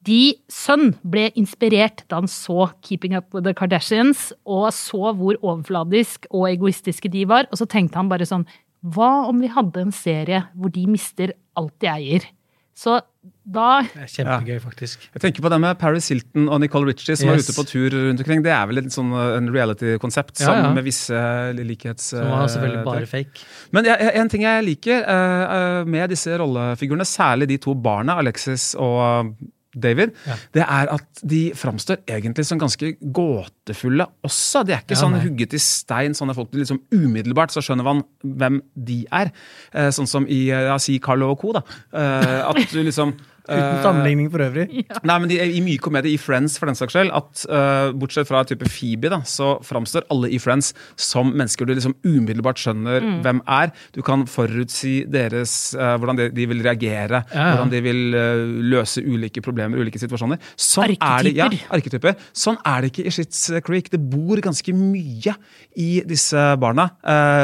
De 0.03 0.35
sønn 0.51 0.91
ble 1.07 1.29
inspirert 1.39 2.03
da 2.11 2.19
han 2.19 2.27
så 2.27 2.67
Keeping 2.83 3.15
Up 3.15 3.29
With 3.31 3.45
The 3.47 3.55
Kardashians, 3.55 4.31
og 4.43 4.67
så 4.75 5.13
hvor 5.15 5.39
overfladisk 5.39 6.27
og 6.31 6.49
egoistiske 6.51 7.11
de 7.13 7.23
var, 7.29 7.47
og 7.51 7.61
så 7.61 7.69
tenkte 7.69 8.01
han 8.01 8.11
bare 8.11 8.27
sånn 8.27 8.47
Hva 8.83 9.29
om 9.29 9.39
vi 9.39 9.51
hadde 9.53 9.85
en 9.85 9.95
serie 9.95 10.43
hvor 10.59 10.73
de 10.75 10.83
mister 10.91 11.31
alt 11.55 11.77
de 11.79 11.87
eier? 11.93 12.27
Så 12.73 12.97
da 13.43 13.83
Det 13.85 14.01
er 14.01 14.09
kjempegøy, 14.09 14.57
faktisk. 14.63 15.03
Jeg 15.13 15.21
tenker 15.21 15.43
på 15.45 15.49
det 15.51 15.59
med 15.61 15.77
Paris 15.79 16.07
Hilton 16.11 16.47
og 16.51 16.59
Nicole 16.63 16.89
Richie 16.89 17.15
som 17.19 17.29
yes. 17.29 17.35
er 17.35 17.43
ute 17.45 17.55
på 17.55 17.65
tur 17.69 17.95
rundt 17.95 18.23
omkring. 18.23 18.41
Det 18.43 18.51
er 18.51 18.65
vel 18.69 18.81
et 18.81 18.89
sånn 18.95 19.11
uh, 19.13 19.35
en 19.37 19.51
reality-konsept 19.53 20.41
Ja, 20.41 20.47
som 20.47 20.59
ja. 20.59 20.71
med 20.75 20.87
visse 20.87 21.19
likhets... 21.59 22.09
Som 22.15 22.31
var 22.31 22.49
selvfølgelig 22.51 22.81
uh, 22.81 22.87
bare 22.87 23.09
fake. 23.09 23.45
Men 23.75 23.87
jeg, 23.87 24.13
en 24.19 24.31
ting 24.31 24.47
jeg 24.47 24.65
liker 24.67 25.05
uh, 25.05 25.43
uh, 25.53 25.91
med 25.95 26.15
disse 26.15 26.39
rollefigurene, 26.39 27.07
særlig 27.07 27.51
de 27.53 27.59
to 27.63 27.75
barna, 27.77 28.17
Alexis 28.23 28.71
og 28.79 29.35
David, 29.75 30.11
Ja. 30.27 30.35
det 30.53 30.61
er 30.63 30.91
at 30.93 31.21
de 31.23 31.51
framstår 31.55 31.97
egentlig 32.07 32.45
som 32.45 32.59
ganske 32.59 32.93
gåtefulle 33.01 34.05
også. 34.23 34.63
De 34.65 34.73
er 34.73 34.81
ikke 34.83 34.95
Ja, 34.97 35.01
sånn 35.01 35.19
hugget 35.21 35.53
i 35.53 35.59
stein, 35.59 36.13
sånne 36.13 36.35
folk 36.35 36.51
du 36.51 36.59
liksom 36.59 36.81
umiddelbart 36.93 37.51
så 37.51 37.61
skjønner 37.63 37.83
man 37.83 38.03
hvem 38.23 38.61
de 38.75 39.05
er. 39.11 39.31
Eh, 39.73 39.89
sånn 39.89 40.07
som 40.07 40.25
i 40.27 40.51
uh, 40.51 40.69
ja, 40.73 40.77
si 40.77 40.99
Carlo 40.99 41.31
og 41.31 41.39
co. 41.39 41.53
da. 41.53 41.61
Eh, 41.93 42.49
at 42.49 42.69
du 42.71 42.83
liksom 42.83 43.15
Uten 43.43 43.59
eh, 43.59 43.81
sammenligning 43.83 44.29
for 44.31 44.39
øvrig. 44.45 44.85
Nei, 45.09 45.15
men 45.19 45.27
de, 45.27 45.35
I 45.43 45.59
mye 45.65 45.81
komedie, 45.83 46.13
i 46.15 46.19
Friends 46.21 46.55
for 46.61 46.69
den 46.69 46.77
saks 46.79 46.93
skyld, 46.95 47.09
at 47.11 47.41
uh, 47.51 47.89
bortsett 47.99 48.29
fra 48.29 48.43
type 48.47 48.63
Phoebe, 48.71 49.09
da, 49.11 49.17
så 49.27 49.57
framstår 49.67 50.05
alle 50.13 50.29
i 50.31 50.39
Friends 50.39 50.69
som 50.95 51.33
mennesker 51.35 51.67
du 51.67 51.73
liksom 51.75 51.95
umiddelbart 52.07 52.61
skjønner 52.63 53.03
hvem 53.25 53.41
er. 53.51 53.73
Du 53.95 53.99
kan 54.05 54.23
forutsi 54.31 55.01
deres, 55.11 55.73
uh, 55.75 55.97
hvordan 55.99 56.21
de, 56.21 56.29
de 56.37 56.45
vil 56.53 56.63
reagere, 56.63 57.23
Ja, 57.33 57.35
ja. 57.35 57.49
hvordan 57.57 57.73
de 57.73 57.81
vil 57.83 58.01
uh, 58.15 58.45
løse 58.73 59.03
ulike 59.03 59.43
problemer, 59.43 59.81
ulike 59.83 59.99
situasjoner. 59.99 60.39
Sånn 60.55 60.95
Er 60.95 61.27
det, 61.27 61.35
ja, 61.35 61.49
Arketyper. 61.49 61.75
arketyper. 61.75 62.15
Sånn 62.45 62.61
er 62.63 62.79
det 62.87 62.93
ikke 62.93 63.07
i 63.09 63.13
Shits 63.17 63.43
Creek. 63.67 63.91
Det 63.91 63.99
bor 63.99 64.39
ganske 64.43 64.71
mye 64.77 65.35
i 65.83 65.89
disse 66.07 66.39
barna, 66.61 66.85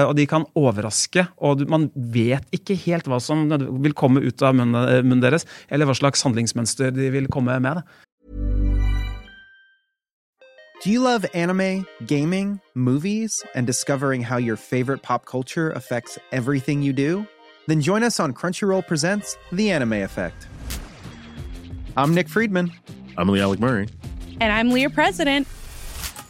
og 0.07 0.11
de 0.17 0.25
kan 0.29 0.45
overraske. 0.57 1.23
Og 1.43 1.59
du, 1.59 1.65
man 1.71 1.87
vet 2.13 2.45
ikke 2.55 2.77
helt 2.85 3.07
hva 3.09 3.17
som 3.23 3.47
vil 3.83 3.95
komme 3.97 4.21
ut 4.23 4.43
av 4.45 4.55
munnen, 4.55 5.03
munnen 5.03 5.23
deres, 5.23 5.47
eller 5.67 5.88
hva 5.89 5.97
slags 5.97 6.21
handlingsmønster 6.21 6.93
de 6.93 7.09
vil 7.11 7.27
komme 7.27 7.59
med. 7.59 7.81
det. 7.81 7.83
Do 10.83 10.89
you 10.89 11.01
love 11.01 11.25
anime, 11.33 11.85
gaming, 12.07 12.61
movies, 12.73 13.43
and 13.53 13.67
discovering 13.67 14.23
how 14.23 14.37
your 14.37 14.55
favorite 14.55 15.01
pop 15.01 15.25
culture 15.25 15.71
affects 15.71 16.17
everything 16.31 16.81
you 16.81 16.93
do? 16.93 17.25
Then 17.67 17.81
join 17.81 18.01
us 18.01 18.19
on 18.19 18.33
Crunchyroll 18.33 18.87
Presents 18.87 19.37
The 19.51 19.71
Anime 19.71 19.93
Effect. 19.93 20.47
I'm 21.97 22.15
Nick 22.15 22.29
Friedman. 22.29 22.71
I'm 23.17 23.27
Lee 23.27 23.41
Alec 23.41 23.59
Murray. 23.59 23.89
And 24.39 24.53
I'm 24.53 24.71
Leah 24.71 24.89
President. 24.89 25.47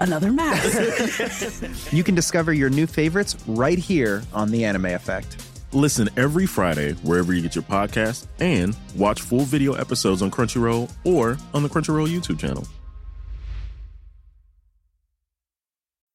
another 0.00 0.32
mask. 0.32 1.92
you 1.92 2.04
can 2.04 2.14
discover 2.14 2.52
your 2.52 2.70
new 2.70 2.86
favorites 2.86 3.36
right 3.46 3.78
here 3.78 4.22
on 4.32 4.50
The 4.50 4.64
Anime 4.64 4.86
Effect. 4.86 5.44
Listen 5.72 6.08
every 6.16 6.46
Friday 6.46 6.92
wherever 7.02 7.32
you 7.32 7.42
get 7.42 7.54
your 7.54 7.64
podcast 7.64 8.26
and 8.40 8.76
watch 8.96 9.20
full 9.20 9.40
video 9.44 9.74
episodes 9.74 10.22
on 10.22 10.30
Crunchyroll 10.30 10.90
or 11.04 11.36
on 11.52 11.62
the 11.62 11.68
Crunchyroll 11.68 12.08
YouTube 12.08 12.38
channel. 12.38 12.66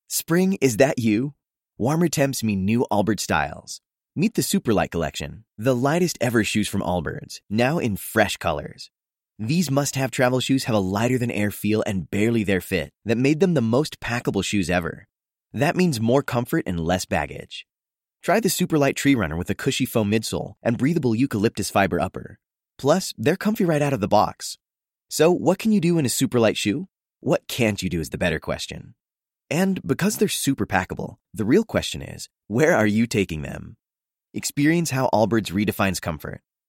Spring, 0.07 0.57
is 0.61 0.77
that 0.77 0.99
you? 0.99 1.33
Warmer 1.77 2.07
temps 2.07 2.43
mean 2.43 2.65
new 2.65 2.85
Allbirds 2.91 3.21
styles. 3.21 3.81
Meet 4.15 4.35
the 4.35 4.43
Superlight 4.43 4.91
Collection, 4.91 5.43
the 5.57 5.75
lightest 5.75 6.19
ever 6.21 6.43
shoes 6.43 6.67
from 6.67 6.81
Allbirds, 6.81 7.41
now 7.49 7.79
in 7.79 7.95
fresh 7.97 8.37
colors. 8.37 8.91
These 9.39 9.71
must 9.71 9.95
have 9.95 10.11
travel 10.11 10.39
shoes 10.39 10.65
have 10.65 10.75
a 10.75 10.79
lighter 10.79 11.17
than 11.17 11.31
air 11.31 11.49
feel 11.49 11.83
and 11.87 12.09
barely 12.09 12.43
their 12.43 12.61
fit 12.61 12.91
that 13.03 13.17
made 13.17 13.39
them 13.39 13.55
the 13.55 13.61
most 13.61 13.99
packable 13.99 14.43
shoes 14.43 14.69
ever. 14.69 15.07
That 15.51 15.75
means 15.75 15.99
more 15.99 16.21
comfort 16.21 16.63
and 16.67 16.79
less 16.79 17.05
baggage. 17.05 17.65
Try 18.21 18.39
the 18.39 18.49
Superlight 18.49 18.95
Tree 18.95 19.15
Runner 19.15 19.35
with 19.35 19.49
a 19.49 19.55
cushy 19.55 19.85
foam 19.85 20.11
midsole 20.11 20.53
and 20.61 20.77
breathable 20.77 21.15
eucalyptus 21.15 21.71
fiber 21.71 21.99
upper. 21.99 22.39
Plus, 22.77 23.13
they're 23.17 23.35
comfy 23.35 23.65
right 23.65 23.81
out 23.81 23.93
of 23.93 24.01
the 24.01 24.07
box. 24.07 24.57
So, 25.09 25.31
what 25.31 25.59
can 25.59 25.71
you 25.71 25.81
do 25.81 25.97
in 25.97 26.05
a 26.05 26.09
Superlight 26.09 26.55
shoe? 26.55 26.87
What 27.19 27.47
can't 27.47 27.81
you 27.81 27.89
do 27.89 27.99
is 27.99 28.09
the 28.09 28.17
better 28.17 28.39
question. 28.39 28.93
And 29.49 29.81
because 29.85 30.17
they're 30.17 30.27
super 30.27 30.65
packable, 30.65 31.17
the 31.33 31.45
real 31.45 31.63
question 31.63 32.01
is, 32.01 32.29
where 32.47 32.75
are 32.75 32.87
you 32.87 33.07
taking 33.07 33.41
them? 33.41 33.77
Experience 34.33 34.91
how 34.91 35.09
Allbirds 35.13 35.51
redefines 35.51 36.01
comfort. 36.01 36.41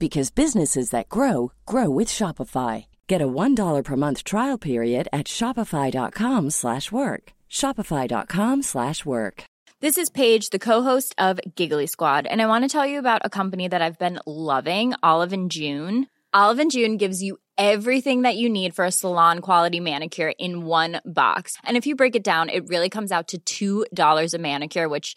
because 0.00 0.32
businesses 0.32 0.90
that 0.90 1.08
grow 1.08 1.52
grow 1.66 1.88
with 1.88 2.08
Shopify. 2.08 2.86
Get 3.06 3.22
a 3.22 3.28
$1 3.28 3.84
per 3.84 3.96
month 3.96 4.24
trial 4.24 4.58
period 4.58 5.06
at 5.12 5.26
shopify.com/work. 5.26 6.50
slash 6.50 6.90
work. 6.90 7.32
shopify.com/work. 7.48 8.64
slash 8.64 9.04
work. 9.04 9.44
This 9.80 9.96
is 9.96 10.10
Paige, 10.10 10.50
the 10.50 10.58
co-host 10.58 11.14
of 11.16 11.40
Giggly 11.54 11.86
Squad, 11.86 12.26
and 12.26 12.42
I 12.42 12.46
want 12.48 12.64
to 12.64 12.68
tell 12.68 12.86
you 12.86 12.98
about 12.98 13.22
a 13.24 13.30
company 13.30 13.66
that 13.66 13.80
I've 13.80 13.98
been 13.98 14.20
loving, 14.26 14.92
Olive 15.02 15.32
and 15.32 15.50
June. 15.50 16.06
Olive 16.34 16.58
and 16.58 16.70
June 16.70 16.98
gives 16.98 17.22
you 17.22 17.38
everything 17.56 18.22
that 18.22 18.36
you 18.36 18.50
need 18.50 18.74
for 18.74 18.84
a 18.84 18.92
salon 18.92 19.40
quality 19.40 19.80
manicure 19.80 20.32
in 20.38 20.66
one 20.66 21.00
box. 21.04 21.56
And 21.64 21.78
if 21.78 21.86
you 21.86 21.96
break 21.96 22.14
it 22.14 22.22
down, 22.22 22.50
it 22.50 22.68
really 22.68 22.90
comes 22.90 23.10
out 23.10 23.32
to 23.46 23.86
$2 23.88 24.34
a 24.34 24.38
manicure, 24.38 24.88
which 24.88 25.16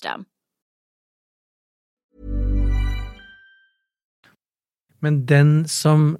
Men 5.01 5.23
den 5.29 5.53
som 5.69 6.15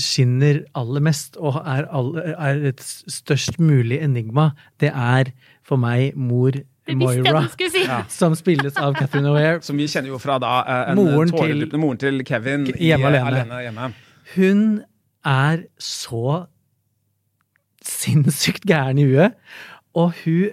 skinner 0.00 0.64
aller 0.74 1.02
mest 1.06 1.36
og 1.38 1.60
er, 1.62 1.84
all, 1.94 2.16
er 2.18 2.64
et 2.72 2.80
størst 2.82 3.60
mulig 3.62 4.00
enigma, 4.02 4.48
det 4.82 4.90
er 4.90 5.30
for 5.66 5.78
meg 5.78 6.16
mor 6.18 6.56
Moira, 6.84 7.46
si! 7.56 7.84
Ja. 7.86 8.02
som 8.12 8.34
spilles 8.36 8.74
av 8.76 8.92
Catherine 8.98 9.30
O'Hare. 9.30 9.62
Som 9.64 9.78
vi 9.80 9.86
kjenner 9.88 10.10
jo 10.12 10.18
fra 10.20 10.34
da 10.42 10.50
eh, 10.68 10.90
en 10.92 10.98
Moren 10.98 11.30
til- 11.32 11.78
moren 11.80 11.96
til 12.02 12.20
Kevin 12.28 12.66
i, 12.68 12.90
Hjemme 12.90 13.06
i, 13.08 13.14
alene. 13.14 13.30
alene 13.30 13.60
hjemme. 13.64 13.86
Hun 14.34 14.64
er 15.24 15.62
så 15.80 16.34
sinnssykt 17.80 18.66
gæren 18.68 19.00
i 19.00 19.06
huet. 19.08 19.32
Og 19.96 20.12
hun 20.24 20.50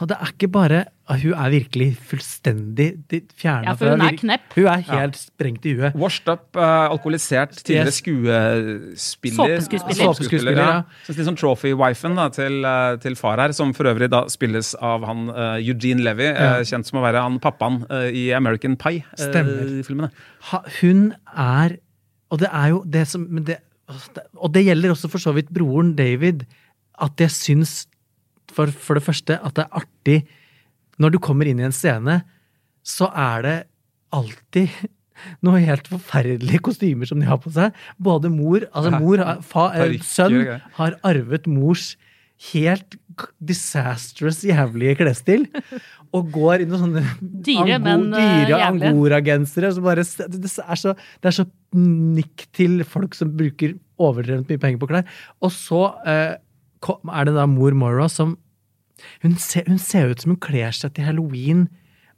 Og 0.00 0.08
det 0.08 0.16
er 0.20 0.32
ikke 0.32 0.48
bare 0.54 0.84
Hun 1.04 1.34
er 1.36 1.50
virkelig 1.52 1.86
fullstendig 2.08 2.86
fjerna 3.36 3.66
Ja, 3.68 3.72
for 3.76 3.92
hun 3.92 4.00
er 4.00 4.14
knepp. 4.16 4.44
Hun 4.54 4.68
er 4.72 4.84
helt 4.88 5.18
sprengt 5.20 5.66
i 5.68 5.74
huet. 5.76 5.96
Washed 6.00 6.28
up, 6.32 6.46
uh, 6.56 6.86
alkoholisert, 6.88 7.58
tidligere 7.60 7.92
skuespiller. 7.92 9.58
Såpeskuespiller. 9.60 9.98
Såpeskuespiller, 10.00 10.60
ja. 10.62 10.78
Så 11.04 11.12
litt 11.12 11.28
sånn 11.28 11.36
trophy-wifen 11.36 12.16
til, 12.32 12.56
eh, 12.64 12.96
til 13.02 13.16
far 13.20 13.42
her, 13.42 13.52
som 13.52 13.74
for 13.76 13.90
øvrig 13.90 14.08
da 14.14 14.22
spilles 14.32 14.72
av 14.80 15.04
han 15.04 15.28
uh, 15.28 15.58
Eugene 15.60 16.00
Levy, 16.06 16.30
Ja. 16.32 16.54
kjent 16.64 16.88
som 16.88 17.00
å 17.00 17.04
være 17.04 17.20
han 17.20 17.36
pappaen 17.38 17.82
i 18.14 18.30
American. 18.32 18.76
Pie-filmene. 18.80 20.08
Hun 20.80 21.14
er 21.36 21.76
Og 22.32 22.40
det 22.40 22.48
er 22.50 22.68
jo 22.72 22.82
det 22.88 23.06
som 23.06 23.26
men 23.30 23.44
det, 23.44 23.58
Og 24.40 24.52
det 24.52 24.64
gjelder 24.64 24.90
også 24.90 25.10
for 25.12 25.18
så 25.18 25.34
vidt 25.36 25.52
broren 25.52 25.94
David. 25.94 26.46
At 26.98 27.20
jeg 27.20 27.30
syns, 27.30 27.86
for, 28.50 28.66
for 28.66 28.94
det 28.94 29.02
første, 29.04 29.36
at 29.44 29.54
det 29.54 29.66
er 29.66 29.82
artig 29.82 30.18
Når 31.02 31.14
du 31.14 31.20
kommer 31.22 31.48
inn 31.50 31.62
i 31.62 31.66
en 31.66 31.74
scene, 31.74 32.20
så 32.84 33.08
er 33.10 33.46
det 33.46 33.56
alltid 34.14 34.72
noe 35.46 35.62
helt 35.62 35.88
forferdelige 35.90 36.62
kostymer 36.68 37.08
som 37.08 37.22
de 37.22 37.28
har 37.28 37.40
på 37.42 37.52
seg. 37.54 37.74
Både 38.02 38.30
mor, 38.32 38.66
altså 38.72 38.98
mor, 38.98 39.22
fa, 39.46 39.70
eh, 39.72 39.84
Parykker 39.84 40.02
og 40.02 40.10
sønn 40.10 40.66
har 40.78 40.98
arvet 41.06 41.48
mors 41.50 41.94
helt 42.50 42.96
disastrous 43.38 44.42
jævlige 44.44 44.98
klesstil. 44.98 45.46
Og 46.14 46.30
går 46.34 46.62
i 46.62 46.66
noen 46.68 46.82
sånne 46.82 47.04
Dyre, 47.20 47.78
men, 47.82 48.06
eh, 48.14 48.44
dyre 48.44 48.60
angoragensere. 48.68 49.72
som 49.74 49.82
Det 49.84 50.40
det 50.42 50.50
så, 50.50 50.94
det 51.22 51.30
er 51.30 51.36
så 51.42 51.46
nikk 51.74 52.46
til 52.52 52.84
folk 52.84 53.14
som 53.14 53.34
bruker 53.34 53.78
overdrevent 53.98 54.48
mye 54.50 54.62
penger 54.62 54.78
på 54.78 54.90
klær. 54.90 55.06
Og 55.42 55.50
så 55.50 55.82
eh, 56.06 56.36
er 56.38 57.24
det 57.24 57.34
da 57.34 57.46
mor 57.46 57.72
Mora 57.72 58.08
som 58.08 58.36
hun 59.22 59.36
ser, 59.36 59.64
hun 59.68 59.78
ser 59.78 60.10
ut 60.12 60.20
som 60.22 60.34
hun 60.34 60.40
kler 60.40 60.70
seg 60.72 60.94
til 60.94 61.04
halloween 61.08 61.66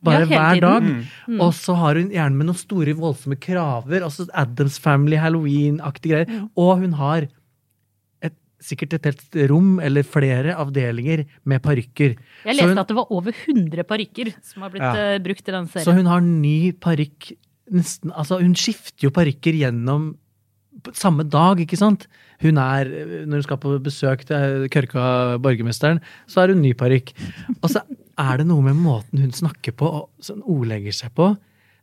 bare 0.04 0.26
Ja, 0.26 0.26
hver 0.28 0.61
dag. 0.61 0.83
Mm. 0.85 0.99
Mm. 1.28 1.40
Og 1.40 1.54
så 1.56 1.75
har 1.75 1.97
hun 1.99 2.11
gjerne 2.12 2.37
med 2.37 2.47
noen 2.50 2.59
store, 2.61 2.92
voldsomme 2.95 3.38
kraver. 3.40 4.04
Altså 4.06 4.26
Adams 4.37 4.76
Family, 4.78 5.16
Halloween-aktige 5.16 6.12
greier. 6.12 6.28
Mm. 6.30 6.50
Og 6.62 6.83
hun 6.85 6.92
har 7.00 7.26
et, 8.23 8.37
sikkert 8.62 8.92
et 8.99 9.09
helt 9.09 9.38
rom 9.50 9.80
eller 9.80 10.04
flere 10.06 10.54
avdelinger 10.54 11.25
med 11.45 11.62
parykker. 11.64 12.14
Jeg 12.45 12.54
leste 12.54 12.68
hun- 12.68 12.78
at 12.78 12.88
det 12.92 12.97
var 12.97 13.11
over 13.11 13.33
100 13.33 13.85
parykker 13.85 14.35
som 14.45 14.62
har 14.62 14.71
blitt 14.71 14.83
Ja. 14.83 14.95
eh, 15.14 15.18
brukt 15.18 15.49
i 15.49 15.52
den 15.52 15.66
Så 15.66 15.92
hun 15.97 16.06
har 16.06 16.21
ny 16.21 16.73
parykk 16.73 17.33
nesten 17.73 18.12
Altså, 18.12 18.38
hun 18.40 18.54
skifter 18.54 19.09
jo 19.09 19.11
parykker 19.11 19.52
gjennom 19.59 20.16
samme 20.95 21.25
dag, 21.28 21.59
ikke 21.61 21.76
sant? 21.76 22.07
Hun 22.43 22.59
er, 22.59 22.85
Når 23.26 23.33
hun 23.33 23.43
skal 23.43 23.57
på 23.59 23.78
besøk 23.83 24.25
til 24.28 24.69
Kørka 24.69 25.38
borgermesteren, 25.40 26.00
så 26.28 26.40
har 26.43 26.49
hun 26.52 26.61
ny 26.62 26.73
parykk. 26.75 27.12
Og 27.62 27.71
så 27.71 27.81
er 28.19 28.37
det 28.38 28.47
noe 28.47 28.62
med 28.62 28.76
måten 28.76 29.19
hun 29.21 29.33
snakker 29.33 29.73
på, 29.73 29.87
og 29.87 30.11
sånn 30.21 30.43
ordlegger 30.45 30.93
seg 30.93 31.14
på, 31.14 31.37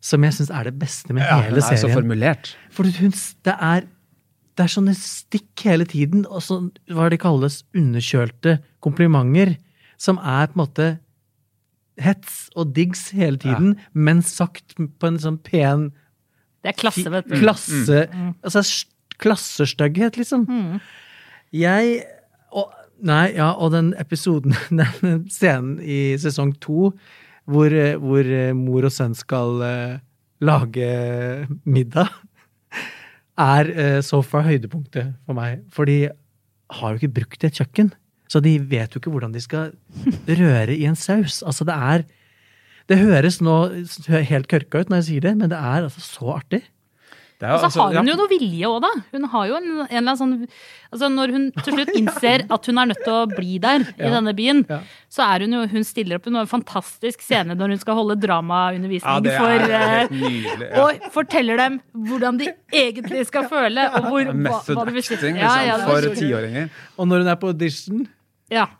som 0.04 0.22
jeg 0.24 0.34
syns 0.34 0.52
er 0.52 0.64
det 0.70 0.78
beste 0.80 1.14
med 1.14 1.24
Ja, 1.24 1.42
hele 1.42 1.56
den 1.60 1.64
er 1.64 1.78
så 1.82 1.90
formulert. 1.94 2.56
For 2.72 2.84
hun, 2.84 3.12
det 3.44 3.56
er 3.60 3.88
det 4.56 4.66
er 4.68 4.70
sånne 4.70 4.94
stikk 4.94 5.64
hele 5.66 5.86
tiden, 5.90 6.28
og 6.30 6.44
så, 6.46 6.60
hva 6.94 7.10
det 7.10 7.18
kalles 7.24 7.64
underkjølte 7.74 8.60
komplimenter, 8.86 9.56
som 9.98 10.20
er 10.22 10.46
på 10.52 10.54
en 10.54 10.62
måte 10.62 11.00
hets 12.02 12.50
og 12.58 12.72
diggs 12.76 13.08
hele 13.14 13.38
tiden, 13.42 13.76
men 13.94 14.22
sagt 14.26 14.76
på 14.78 15.08
en 15.10 15.18
sånn 15.22 15.40
pen 15.46 15.92
Det 16.64 16.72
er 16.72 16.78
klasse, 16.80 17.10
vet 17.12 17.28
du. 17.28 17.36
Klasse, 17.42 18.08
Mm. 18.14 18.36
altså 18.44 18.60
s- 18.64 18.86
klassestygghet, 19.24 20.20
liksom. 20.20 20.46
Mm. 20.50 20.80
Jeg 21.56 22.00
og, 22.54 22.72
Nei, 23.04 23.34
ja, 23.36 23.50
og 23.60 23.74
den 23.74 23.92
episoden, 24.00 24.54
den 24.80 25.26
scenen 25.32 25.80
i 25.82 26.16
sesong 26.22 26.54
to, 26.64 26.94
hvor, 27.50 27.74
hvor 28.00 28.30
eh, 28.32 28.54
mor 28.56 28.88
og 28.88 28.94
sønn 28.96 29.16
skal 29.18 29.60
uh, 29.60 29.98
lage 30.40 30.88
middag, 31.68 32.14
er 33.56 33.72
uh, 33.74 34.00
så 34.06 34.22
fra 34.24 34.46
høydepunktet 34.46 35.18
for 35.26 35.36
meg. 35.36 35.66
For 35.74 35.90
de 35.90 36.14
har 36.78 36.94
jo 36.94 37.02
ikke 37.02 37.18
brukt 37.20 37.44
et 37.44 37.60
kjøkken. 37.60 37.92
Så 38.32 38.40
de 38.42 38.56
vet 38.58 38.94
jo 38.94 39.02
ikke 39.02 39.12
hvordan 39.14 39.34
de 39.36 39.44
skal 39.44 39.74
røre 40.42 40.78
i 40.78 40.88
en 40.88 40.98
saus. 40.98 41.42
Altså, 41.44 41.68
det 41.68 41.76
er 41.76 42.06
Det 42.90 42.98
høres 43.00 43.38
nå 43.40 43.58
helt 44.12 44.50
kørka 44.52 44.82
ut 44.84 44.90
når 44.92 44.98
jeg 45.00 45.06
sier 45.08 45.24
det, 45.24 45.38
men 45.40 45.48
det 45.48 45.56
er 45.56 45.86
altså 45.86 46.02
så 46.04 46.34
artig. 46.36 46.60
Det 47.40 47.48
er 47.50 47.54
Og 47.54 47.60
så 47.60 47.66
altså- 47.66 47.82
har 47.82 47.94
hun 47.98 48.08
ja. 48.08 48.14
jo 48.14 48.18
noe 48.22 48.30
vilje 48.32 48.68
òg, 48.70 48.82
da. 48.82 48.92
Hun 49.12 49.24
har 49.34 49.48
jo 49.50 49.56
en, 49.58 49.70
en 49.82 49.88
eller 49.90 49.98
annen 50.14 50.18
sånn 50.18 50.48
Altså 50.94 51.08
Når 51.10 51.32
hun 51.34 51.46
til 51.64 51.74
slutt 51.74 51.90
innser 52.00 52.44
at 52.54 52.66
hun 52.70 52.78
er 52.78 52.86
nødt 52.92 53.02
til 53.04 53.14
å 53.14 53.24
bli 53.32 53.58
der, 53.60 53.82
i 53.98 54.10
denne 54.14 54.34
byen, 54.38 54.62
Ja. 54.70 54.80
så 55.10 55.26
er 55.34 55.40
hun 55.48 55.54
jo 55.58 55.64
Hun 55.68 55.84
stiller 55.84 56.16
opp. 56.20 56.26
Hun 56.30 56.36
har 56.38 56.46
en 56.46 56.52
fantastisk 56.52 57.22
scene 57.26 57.56
når 57.58 57.74
hun 57.74 57.82
skal 57.82 57.96
holde 57.98 58.20
dramaundervisning 58.22 59.26
Ja, 59.26 59.38
for 59.42 59.68
helt 59.74 60.12
nydelig. 60.12 60.70
Ja. 60.70 60.84
Og 60.86 61.10
forteller 61.12 61.58
dem 61.58 61.80
hvordan 61.96 62.38
de 62.40 62.52
egentlig 62.72 63.26
skal 63.28 63.50
føle, 63.50 63.88
og 63.96 64.10
hvor, 64.12 64.24
hva, 64.30 64.34
Method 64.34 64.76
hva 64.78 64.86
det 64.86 64.94
vil 64.94 65.04
si. 65.04 65.16
acting 65.16 65.38
Ja, 65.42 65.56
liksom, 65.66 65.90
for 65.90 66.16
tiåringer. 66.22 66.70
Og 66.98 67.08
når 67.08 67.18
hun 67.26 67.28
er 67.34 67.36
på 67.42 67.48
audition 67.54 68.08
Ja. 68.54 68.68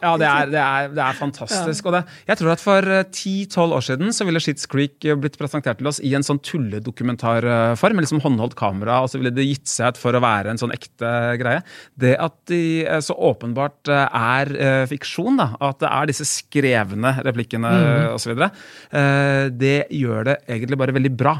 Ja, 0.00 0.14
det 0.16 0.26
er, 0.26 0.48
det 0.48 0.60
er, 0.60 0.88
det 0.94 1.02
er 1.04 1.16
fantastisk. 1.18 1.88
Og 1.88 1.94
det, 1.94 2.00
jeg 2.28 2.38
tror 2.40 2.52
at 2.54 2.62
for 2.62 2.86
eh, 2.88 3.02
10-12 3.04 3.74
år 3.76 3.84
siden 3.84 4.14
så 4.16 4.24
ville 4.24 4.40
Shits 4.42 4.68
Creek 4.70 5.04
eh, 5.04 5.16
blitt 5.18 5.36
presentert 5.40 5.80
til 5.80 5.90
oss 5.90 6.00
i 6.04 6.12
en 6.16 6.24
sånn 6.24 6.40
tulledokumentarform, 6.46 7.98
med 7.98 8.06
liksom 8.06 8.22
håndholdt 8.24 8.56
kamera, 8.58 9.00
og 9.04 9.10
så 9.12 9.20
ville 9.20 9.32
det 9.34 9.44
gitt 9.48 9.68
seg 9.68 9.92
ut 9.92 10.00
for 10.00 10.16
å 10.16 10.22
være 10.24 10.54
en 10.54 10.60
sånn 10.60 10.72
ekte 10.72 11.10
greie. 11.40 11.60
Det 12.00 12.14
at 12.20 12.36
de 12.50 12.62
eh, 12.86 13.02
så 13.04 13.16
åpenbart 13.30 13.92
eh, 13.92 14.20
er 14.20 14.52
eh, 14.56 14.84
fiksjon, 14.90 15.40
da, 15.40 15.50
at 15.70 15.82
det 15.82 15.90
er 15.90 16.12
disse 16.12 16.28
skrevne 16.28 17.16
replikkene 17.26 17.74
mm. 17.74 17.90
og 18.12 18.16
osv., 18.20 18.46
eh, 18.46 19.44
det 19.60 19.78
gjør 19.96 20.30
det 20.30 20.38
egentlig 20.48 20.80
bare 20.80 20.96
veldig 20.96 21.12
bra. 21.18 21.36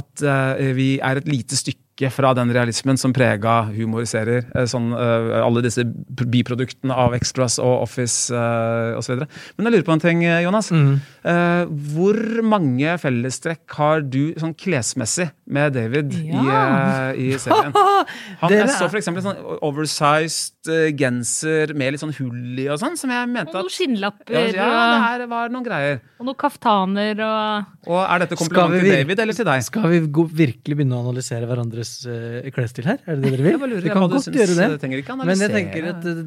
At 0.00 0.22
eh, 0.22 0.70
vi 0.76 0.92
er 1.02 1.18
et 1.20 1.30
lite 1.30 1.58
stykke 1.58 1.89
fra 2.08 2.32
den 2.32 2.48
realismen 2.54 2.96
som 2.96 3.12
prega 3.12 3.66
humorserier. 3.74 4.46
eh, 4.56 4.64
sånn, 4.64 4.88
eh, 4.96 5.44
alle 5.44 5.60
disse 5.60 5.84
biproduktene 5.84 6.96
av 6.96 7.12
Extras 7.18 7.58
og 7.60 7.82
Office 7.82 8.32
uh, 8.32 8.96
osv. 8.96 9.20
Men 9.58 9.66
jeg 9.68 9.74
lurer 9.74 9.84
på 9.84 9.92
en 9.92 10.00
ting, 10.00 10.24
eh, 10.24 10.40
Jonas. 10.46 10.70
Eh, 10.72 11.64
hvor 11.92 12.16
mange 12.42 12.96
fellestrekk 13.02 13.68
har 13.76 14.00
du 14.00 14.32
sånn 14.40 14.54
klesmessig 14.56 15.28
med 15.50 15.74
David 15.76 16.14
i, 16.14 16.30
Ja. 16.32 17.10
eh, 17.12 17.20
i 17.20 17.38
serien? 17.38 17.72
Han, 18.40 18.52
er 18.56 18.66
så 18.72 18.86
f.eks. 18.88 19.10
sånn 19.20 19.42
oversized 19.66 20.70
eh, 20.70 20.90
genser 20.96 21.74
med 21.76 21.92
litt 21.94 22.02
sånn 22.02 22.14
hull 22.16 22.58
i 22.62 22.68
og 22.72 22.78
sånn, 22.80 22.96
som 23.00 23.10
jeg 23.12 23.28
mente 23.28 23.50
Og 23.52 23.60
at 23.60 23.66
noen 23.66 23.74
skinnlapper 23.74 24.36
ja, 24.36 24.46
ja, 24.54 24.70
det 24.94 25.02
her 25.04 25.26
var 25.30 25.52
noen 25.52 25.66
greier. 25.66 26.00
og 26.20 26.28
noen 26.30 26.38
kaftaner 26.40 27.20
og 27.26 27.90
Og 27.90 28.00
er 28.04 28.24
dette 28.24 28.38
kompliment 28.38 28.76
vi 28.78 28.80
til 28.86 28.96
David 29.00 29.24
eller 29.26 29.38
til 29.40 29.48
deg? 29.50 29.64
Skal 29.66 29.88
vi 29.90 30.00
virkelig 30.44 30.76
begynne 30.78 30.96
å 30.98 31.04
analysere 31.08 31.48
hverandres 31.50 31.89
klesstil 32.54 32.86
her? 32.90 32.98
Er 33.06 33.16
det 33.18 33.22
det 33.24 33.32
dere 33.38 33.44
vil? 33.48 33.58
Lurer 33.74 33.84
vi 33.86 33.92
kan 33.92 34.06
godt 34.08 34.24
syns. 34.26 34.36
gjøre 34.36 34.56
det. 34.58 34.68
Jeg 34.90 35.02
ikke 35.04 35.16
Men 35.20 35.38
jeg 35.44 35.50
tenker 35.54 35.88
at 35.92 36.06
uh, 36.10 36.22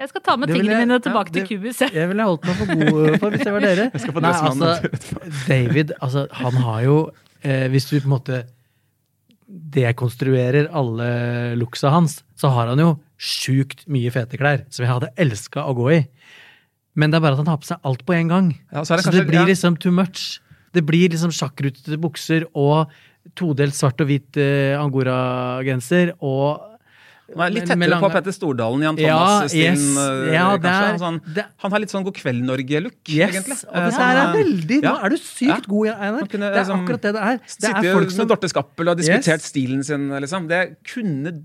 Jeg 0.00 0.08
skal 0.12 0.22
ta 0.28 0.36
med 0.40 0.48
tingene 0.48 0.72
jeg- 0.72 0.84
mine 0.86 0.96
ja, 0.98 1.02
tilbake 1.06 1.32
det- 1.32 1.42
til 1.48 1.58
kubus. 1.58 1.80
jeg. 1.84 1.92
Jeg 1.94 2.08
ville 2.12 2.24
holdt 2.28 2.44
meg 2.48 2.56
for 2.60 2.66
god 2.74 3.18
for 3.24 3.30
hvis 3.36 3.44
jeg 3.48 3.52
var 3.56 3.60
dere. 3.66 3.90
Jeg 3.94 4.00
skal 4.04 4.12
få 4.16 4.22
Nei, 4.24 4.32
altså, 4.32 4.70
David, 5.50 5.92
altså, 6.00 6.26
han 6.42 6.60
har 6.64 6.80
jo 6.86 6.96
eh, 7.44 7.68
Hvis 7.72 7.88
du 7.90 7.98
på 8.00 8.04
en 8.08 8.14
måte 8.16 8.40
dekonstruerer 9.50 10.68
alle 10.76 11.06
looksa 11.58 11.90
hans, 11.90 12.20
så 12.38 12.50
har 12.54 12.70
han 12.70 12.78
jo 12.78 12.92
sjukt 13.20 13.82
mye 13.90 14.10
fete 14.14 14.38
klær, 14.40 14.62
som 14.72 14.84
jeg 14.86 14.92
hadde 14.92 15.10
elska 15.20 15.64
å 15.66 15.74
gå 15.76 15.88
i. 15.96 16.00
Men 16.98 17.10
det 17.12 17.18
er 17.20 17.24
bare 17.24 17.36
at 17.36 17.42
han 17.42 17.50
har 17.50 17.58
på 17.62 17.68
seg 17.70 17.82
alt 17.86 18.04
på 18.06 18.14
en 18.16 18.30
gang. 18.30 18.48
Ja, 18.72 18.82
så 18.84 18.96
det 18.96 19.04
så 19.04 19.10
kanskje- 19.10 19.24
det 19.24 19.26
blir 19.30 19.46
liksom 19.50 19.76
too 19.82 19.92
much. 19.92 20.40
Det 20.72 20.84
blir 20.86 21.08
liksom 21.10 21.32
sjakkrutete 21.34 21.98
bukser 21.98 22.46
og 22.54 22.90
todelt 23.36 23.74
svart 23.76 24.00
og 24.00 24.06
hvit 24.10 24.36
eh, 24.40 24.74
angora-genser 24.80 26.14
og 26.20 26.66
litt 27.30 27.62
tettere 27.68 27.86
lange... 27.92 28.02
på 28.02 28.08
Petter 28.10 28.34
Stordalen, 28.34 28.82
Jan 28.82 28.96
Ja, 28.98 29.18
Thomas 29.20 29.52
sin 29.52 29.76
yes. 29.76 29.84
eh, 30.02 30.32
Ja, 30.34 30.46
det 30.56 30.64
kanskje. 30.64 30.80
er- 30.80 30.92
Altså, 30.96 31.04
han, 31.06 31.20
det- 31.36 31.44
han 31.62 31.70
har 31.76 31.78
litt 31.84 31.92
sånn 31.94 32.04
God 32.08 32.16
kveld-Norge-look, 32.18 32.96
Yes, 33.06 33.30
egentlig. 33.36 33.58
og 33.68 33.76
det 33.76 33.84
er 33.84 33.94
sånn, 33.94 34.16
eh, 34.24 34.34
veldig 34.40 34.80
Nå 34.82 34.94
er 35.04 35.08
du 35.14 35.16
sykt 35.22 35.68
god, 35.70 35.86
Einar. 35.94 36.26
Kunne 36.26 36.50
Det 36.50 36.56
er 36.56 36.64
liksom 36.64 36.82
akkurat 36.84 37.00
det 37.06 37.12
det 37.14 37.22
er. 37.22 37.38
Det 37.60 37.70
er 37.70 37.94
folk 37.94 38.10
som 38.10 38.18
med 38.24 38.28
Dorte 38.34 38.48
Skappel 38.50 38.88
og 38.90 38.98
diskutert 38.98 39.38
Yes. 39.44 39.50
stilen 39.52 39.84
sin, 39.84 40.08
liksom. 40.10 40.48
Det 40.48 40.62
kunne 40.82 41.36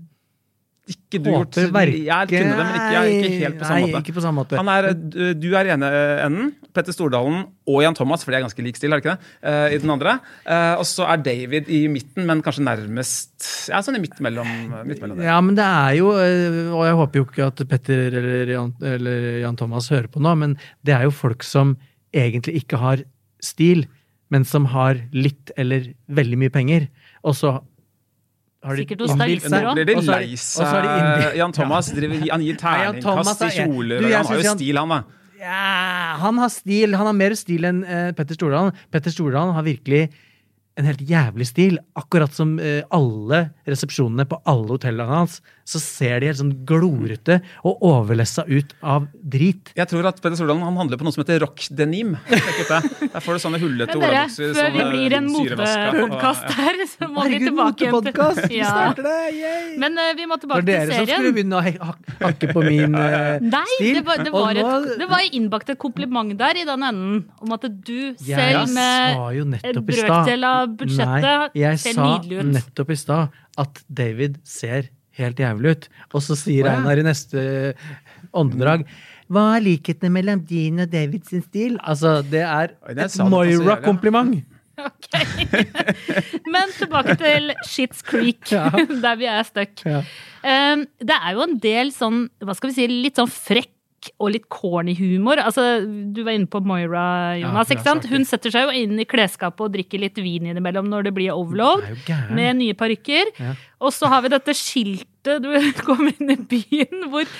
ikke 0.86 1.18
du 1.18 1.30
gjort. 1.32 1.56
Jeg 1.58 2.28
kunne 2.30 2.52
det, 2.54 2.64
men 2.64 2.76
ikke, 2.78 2.90
jeg, 2.94 3.14
ikke 3.16 3.38
helt 3.40 3.56
på 3.58 3.66
samme 3.66 3.80
Nei, 3.82 3.90
måte. 3.96 4.12
på 4.14 4.22
samme 4.22 4.38
måte. 4.38 4.58
Han 4.60 4.68
er, 4.70 4.86
du 4.94 5.18
du 5.34 5.48
er 5.58 5.66
i 5.66 5.72
ene 5.74 5.88
enden, 6.22 6.52
Petter 6.76 6.94
Stordalen 6.94 7.40
og 7.66 7.80
Jan 7.82 7.96
Thomas, 7.98 8.22
for 8.22 8.30
de 8.30 8.38
er 8.38 8.44
ganske 8.44 8.62
lik 8.62 8.78
stil, 8.78 8.94
er 8.94 9.00
det 9.00 9.04
ikke 9.04 9.16
det? 9.16 9.32
Uh, 9.42 9.66
I 9.74 9.80
den 9.82 9.94
andre. 9.96 10.14
Uh, 10.46 10.76
og 10.78 10.86
så 10.86 11.08
er 11.10 11.24
David 11.26 11.72
i 11.74 11.82
midten, 11.90 12.26
men 12.28 12.42
kanskje 12.46 12.66
nærmest 12.68 13.48
Ja, 13.72 13.82
sånn 13.82 13.98
i 13.98 14.04
midt 14.04 14.20
mellom, 14.22 14.46
midt 14.86 15.02
mellom 15.02 15.18
det. 15.18 15.26
Ja, 15.26 15.40
men 15.42 15.58
det 15.58 15.66
er 15.66 15.98
jo 15.98 16.12
Og 16.14 16.82
jeg 16.86 16.98
håper 17.02 17.20
jo 17.20 17.26
ikke 17.26 17.50
at 17.50 17.66
Petter 17.70 18.20
eller 18.22 18.54
Jan, 18.54 18.74
eller 18.94 19.28
Jan 19.42 19.58
Thomas 19.58 19.90
hører 19.90 20.10
på 20.12 20.22
nå, 20.22 20.38
men 20.38 20.58
det 20.86 20.94
er 20.94 21.08
jo 21.08 21.14
folk 21.14 21.42
som 21.46 21.74
egentlig 22.16 22.62
ikke 22.62 22.78
har 22.80 23.02
stil, 23.42 23.88
men 24.30 24.46
som 24.46 24.70
har 24.70 25.02
litt 25.14 25.50
eller 25.58 25.90
veldig 26.06 26.38
mye 26.40 26.54
penger. 26.54 26.86
Og 27.26 27.34
så 27.38 27.58
har 28.66 28.76
de 28.76 28.84
Sikkert 28.84 29.04
hos 29.04 29.14
stylister 29.14 29.56
òg. 29.60 29.68
Nå 29.68 29.74
blir 29.78 29.86
de 29.88 29.94
og 29.96 30.02
så 30.02 30.12
har 30.12 30.18
lei 30.26 30.40
seg. 30.42 31.36
Jan 31.38 31.54
Thomas 31.54 31.90
driver, 31.94 32.24
han 32.32 32.46
gir 32.46 32.58
terningkast 32.60 33.44
i 33.46 33.50
er- 33.50 33.56
kjoler. 33.62 34.02
Du, 34.02 34.08
han 34.10 34.30
har 34.30 34.42
jo 34.42 34.56
stil, 34.58 34.80
han 34.82 34.94
da. 34.94 35.00
Ja, 35.36 36.16
han 36.22 36.38
har 36.40 36.50
stil. 36.50 36.96
Han 36.96 37.06
har 37.10 37.16
mer 37.16 37.34
stil 37.38 37.68
enn 37.68 37.82
uh, 37.86 38.10
Petter 38.16 38.38
Stordalen. 38.38 38.72
Petter 38.90 39.14
Stordalen 39.14 39.54
har 39.54 39.66
virkelig 39.66 40.06
en 40.76 40.88
helt 40.88 41.00
jævlig 41.08 41.46
stil. 41.48 41.78
Akkurat 41.96 42.32
som 42.36 42.56
eh, 42.60 42.82
alle 42.94 43.46
resepsjonene 43.68 44.26
på 44.28 44.38
alle 44.48 44.68
hotellene 44.74 45.08
hans, 45.08 45.38
så 45.66 45.80
ser 45.82 46.20
de 46.22 46.28
helt 46.30 46.38
sånn 46.38 46.52
glorete 46.68 47.40
og 47.66 47.80
overlessa 47.86 48.44
ut 48.46 48.74
av 48.86 49.08
drit. 49.18 49.72
Jeg 49.78 49.90
tror 49.90 50.06
at 50.12 50.20
Peder 50.22 50.38
Stordalen 50.38 50.62
han 50.62 50.76
handler 50.78 51.00
på 51.00 51.06
noe 51.06 51.14
som 51.16 51.24
heter 51.24 51.40
rock 51.42 51.64
denim. 51.74 52.14
Der 52.28 53.24
får 53.24 53.38
du 53.38 53.42
sånne 53.42 53.60
hullete 53.62 53.96
olabukser. 53.98 54.52
før 54.54 54.70
vi 54.76 54.84
blir 54.92 55.16
en 55.18 55.30
motepodkast 55.32 56.52
her, 56.60 56.78
så 56.92 57.08
må 57.10 57.24
vi 57.26 57.40
tilbake 57.42 57.86
igjen 57.86 57.96
motepodkast! 57.96 58.44
Vi 58.52 58.60
Ja. 58.60 58.70
starter 58.70 59.08
det! 59.08 59.16
Yay! 59.36 59.74
Men 59.82 59.98
uh, 59.98 60.12
vi 60.16 60.28
må 60.28 60.38
Det 60.40 60.48
var 60.50 60.62
dere 60.66 60.86
som 60.92 61.08
skulle 61.08 61.32
begynne 61.34 61.58
å 61.58 61.64
hakke 62.22 62.52
på 62.52 62.62
min 62.64 62.94
uh, 62.94 63.42
Nei, 63.42 63.64
stil. 63.74 63.98
det 63.98 64.04
var, 64.06 64.22
det, 64.22 65.08
var 65.10 65.24
et, 65.24 65.34
innbakt 65.36 65.72
et 65.74 65.80
kompliment 65.80 66.30
der 66.38 66.62
i 66.62 66.64
den 66.68 66.86
enden. 66.86 67.24
Om 67.42 67.56
at 67.56 67.66
du 67.66 68.14
selv 68.20 68.70
med 68.76 69.58
en 69.64 69.82
brøkdel 69.86 70.46
av 70.46 70.65
budsjettet 70.66 71.26
Nei, 71.26 71.62
jeg 71.62 71.78
ser 71.82 71.96
sa 71.98 72.06
nydelig 72.06 72.38
ut. 72.42 72.50
nettopp 72.56 72.90
i 72.90 72.96
stad 73.00 73.28
at 73.62 73.82
David 73.88 74.40
ser 74.44 74.88
helt 75.16 75.38
jævlig 75.40 75.70
ut. 75.76 75.88
Og 76.12 76.22
så 76.26 76.36
sier. 76.36 76.66
Einar 76.68 76.98
i 77.00 77.04
neste 77.06 77.74
åndedrag 78.36 78.82
Hva 79.32 79.46
er 79.56 79.64
likhetene 79.64 80.10
mellom 80.12 80.42
din 80.46 80.82
og 80.84 80.90
Davids 80.92 81.32
stil? 81.46 81.78
Altså, 81.82 82.18
det 82.22 82.42
er 82.44 82.74
Oi, 82.86 82.94
det 82.94 83.06
et 83.08 83.14
sa. 83.16 83.24
Moira-kompliment. 83.30 84.36
Ok. 84.76 85.08
Men 86.52 86.72
tilbake 86.76 87.16
til 87.18 87.52
Shits 87.66 88.02
Creek, 88.06 88.44
Ja. 88.52 88.68
der 89.04 89.16
vi 89.16 89.24
er 89.30 89.42
stuck. 89.48 89.80
Ja. 89.88 90.02
Um, 90.46 90.84
det 91.00 91.16
er 91.16 91.32
jo 91.34 91.46
en 91.46 91.56
del 91.64 91.90
sånn, 91.96 92.26
hva 92.44 92.54
skal 92.54 92.70
vi 92.70 92.76
si, 92.76 92.86
litt 93.08 93.16
sånn 93.18 93.30
frekk 93.32 93.72
og 94.18 94.32
litt 94.34 94.48
corny 94.52 94.94
humor. 94.98 95.40
Altså, 95.42 95.80
du 95.86 96.22
var 96.26 96.36
inne 96.36 96.48
på 96.50 96.60
Moira, 96.64 97.36
Jonas. 97.40 97.70
Ja, 97.70 97.76
ikke 97.76 97.86
sant? 97.86 98.08
Hun 98.10 98.26
setter 98.28 98.52
seg 98.54 98.68
jo 98.68 98.74
inn 98.84 98.98
i 99.02 99.06
klesskapet 99.08 99.64
og 99.66 99.74
drikker 99.74 100.02
litt 100.02 100.18
vin 100.22 100.48
innimellom 100.50 100.88
når 100.92 101.08
det 101.08 101.14
blir 101.16 101.34
overload. 101.34 101.84
Er 101.88 102.02
gæren. 102.06 102.34
Med 102.38 102.60
nye 102.60 102.76
parykker. 102.78 103.32
Ja. 103.40 103.54
Og 103.82 103.94
så 103.96 104.10
har 104.12 104.24
vi 104.24 104.32
dette 104.32 104.54
skiltet 104.56 105.42
du 105.42 105.50
kommer 105.86 106.12
inn 106.14 106.30
i 106.36 106.38
byen 106.38 107.08
hvor 107.12 107.26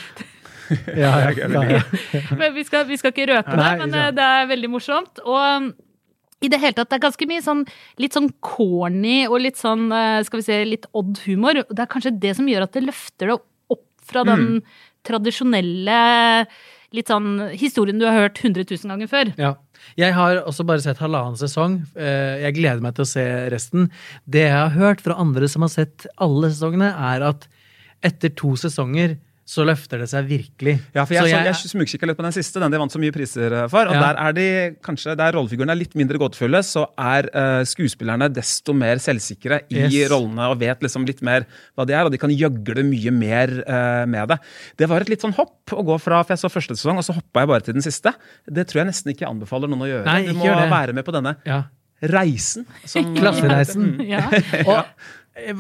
Ja, 0.99 1.31
ja, 1.31 1.47
men 2.41 2.55
vi, 2.57 2.65
skal, 2.67 2.89
vi 2.89 2.97
skal 2.99 3.13
ikke 3.15 3.29
røpe 3.31 3.55
det, 3.55 3.69
men 3.85 3.93
det 4.17 4.25
er 4.25 4.49
veldig 4.51 4.71
morsomt. 4.73 5.21
Og 5.23 5.39
um, 5.39 5.69
i 6.43 6.51
det 6.53 6.59
hele 6.61 6.75
tatt, 6.77 6.91
det 6.91 6.99
er 6.99 7.05
ganske 7.07 7.29
mye 7.31 7.45
sånn 7.45 7.63
litt 8.03 8.17
sånn 8.17 8.29
corny 8.45 9.23
og 9.29 9.39
litt 9.45 9.61
sånn, 9.61 9.87
eh, 9.95 10.19
skal 10.27 10.43
vi 10.43 10.47
si, 10.49 10.59
litt 10.69 10.89
odd 10.97 11.23
humor. 11.25 11.63
Det 11.71 11.85
er 11.85 11.93
kanskje 11.93 12.13
det 12.21 12.35
som 12.41 12.51
gjør 12.51 12.67
at 12.67 12.75
det 12.77 12.83
løfter 12.85 13.31
det 13.31 13.39
opp 13.39 13.87
fra 14.07 14.27
den 14.27 14.45
Mm. 14.59 14.61
Tradisjonelle 15.07 16.47
litt 16.97 17.11
sånn 17.11 17.49
historien 17.59 17.99
du 18.01 18.07
har 18.07 18.17
hørt 18.27 18.39
100 18.45 18.65
000 18.71 18.93
ganger 18.93 19.11
før. 19.11 19.33
Ja. 19.41 19.55
Jeg 20.01 20.15
har 20.17 20.39
også 20.49 20.65
bare 20.67 20.83
sett 20.83 21.01
halvannen 21.03 21.37
sesong. 21.39 21.81
Eh, 21.99 22.43
Jeg 22.47 22.57
gleder 22.57 22.81
meg 22.83 22.95
til 22.97 23.05
å 23.05 23.11
se 23.11 23.25
resten. 23.53 23.91
Det 24.25 24.47
jeg 24.47 24.55
har 24.57 24.73
hørt 24.75 25.03
fra 25.05 25.19
andre 25.21 25.49
som 25.51 25.67
har 25.67 25.73
sett 25.75 26.07
alle 26.23 26.51
sesongene, 26.55 26.93
er 26.95 27.27
at 27.29 27.47
etter 28.07 28.33
to 28.39 28.55
sesonger 28.61 29.17
så 29.47 29.63
løfter 29.63 30.01
det 30.03 30.09
seg 30.11 30.27
virkelig. 30.27 30.73
Ja, 30.91 31.05
for 31.07 31.15
jeg, 31.15 31.23
Så 31.23 31.31
så, 31.31 31.43
jeg 31.47 31.71
smugkikka 31.71 32.07
litt 32.11 32.19
på 32.19 32.25
den 32.27 32.35
siste, 32.35 32.59
den 32.59 32.73
de 32.75 32.79
vant 32.83 32.91
så 32.91 32.99
mye 32.99 33.13
priser 33.15 33.53
eh, 33.55 33.69
for. 33.71 33.87
Og 33.87 33.95
Ja. 33.95 34.01
der 34.09 34.19
er 34.25 34.33
de, 34.35 34.47
kanskje 34.83 35.15
der 35.17 35.37
rollefigurene 35.39 35.71
er 35.71 35.79
litt 35.79 35.95
mindre 35.95 36.19
gåtefulle, 36.19 36.65
så 36.67 36.83
er 36.99 37.29
uh, 37.31 37.63
skuespillerne 37.63 38.27
desto 38.35 38.75
mer 38.75 38.99
selvsikre 38.99 39.61
i 39.71 39.85
Yes. 39.87 40.11
rollene 40.11 40.49
og 40.51 40.59
vet 40.59 40.83
liksom 40.83 41.07
litt 41.07 41.23
mer 41.23 41.47
hva 41.79 41.87
de 41.87 41.95
er, 41.95 42.03
og 42.05 42.11
de 42.11 42.19
kan 42.19 42.35
gjøgle 42.35 42.83
mye 42.91 43.15
mer 43.15 43.55
uh, 43.71 44.03
med 44.11 44.35
det. 44.35 44.41
Det 44.83 44.89
var 44.91 45.07
et 45.07 45.15
litt 45.15 45.23
sånn 45.23 45.37
hopp 45.39 45.71
å 45.79 45.87
gå 45.87 46.01
fra 46.03 46.25
For 46.27 46.35
jeg 46.35 46.43
så 46.43 46.51
første 46.51 46.75
sesong, 46.75 46.99
og 46.99 47.07
så 47.07 47.15
hoppa 47.15 47.45
jeg 47.47 47.53
bare 47.55 47.61
til 47.71 47.75
den 47.79 47.87
siste. 47.87 48.13
Det 48.51 48.67
tror 48.67 48.83
jeg 48.83 48.91
nesten 48.91 49.15
ikke 49.15 49.29
jeg 49.29 49.31
anbefaler 49.31 49.71
noen 49.71 49.87
å 49.87 49.91
gjøre. 49.93 50.05
Nei, 50.11 50.27
du 50.27 50.35
må 50.35 50.51
være 50.75 50.93
med 50.93 51.07
på 51.07 51.15
denne 51.15 51.37
Ja. 51.47 51.63
reisen. 52.03 52.67
som- 52.85 53.15
Klassereisen. 53.23 54.01
Ja. 54.11 54.27
Og 54.67 54.83
jeg 55.39 55.55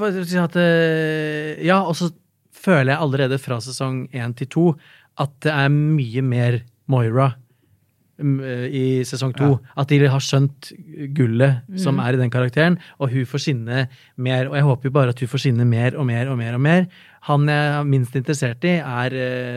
Ja, 1.66 1.82
og 1.86 1.94
så 1.94 2.10
føler 2.66 2.92
jeg 2.92 3.00
allerede 3.06 3.38
fra 3.42 3.58
sesong 3.62 4.06
én 4.12 4.36
til 4.36 4.50
to 4.52 4.68
at 5.22 5.32
det 5.46 5.52
er 5.54 5.70
mye 5.72 6.22
mer 6.22 6.58
Moira 6.92 7.30
mm, 8.20 8.36
eh, 8.44 8.66
i 8.68 8.84
sesong 9.08 9.32
to. 9.36 9.54
At 9.80 9.88
de 9.90 9.98
har 10.12 10.20
skjønt 10.22 10.72
gullet 11.16 11.62
som 11.80 11.96
Mm. 11.96 12.02
er 12.04 12.12
i 12.12 12.20
den 12.20 12.30
karakteren, 12.30 12.76
og 13.00 13.10
hun 13.14 13.24
får 13.26 13.42
skinne 13.46 13.86
mer. 14.16 14.48
Og 14.50 14.54
jeg 14.56 14.64
håper 14.68 14.88
jo 14.90 14.90
bare 14.98 15.08
at 15.14 15.20
hun 15.20 15.28
får 15.32 15.42
skinne 15.46 15.64
mer 15.66 15.96
og 15.96 16.06
mer 16.06 16.28
og 16.30 16.38
mer 16.38 16.54
og 16.54 16.60
mer. 16.60 16.86
Han 17.26 17.48
jeg 17.50 17.70
er 17.74 17.86
minst 17.90 18.14
interessert 18.14 18.62
i, 18.68 18.76
er 18.78 19.14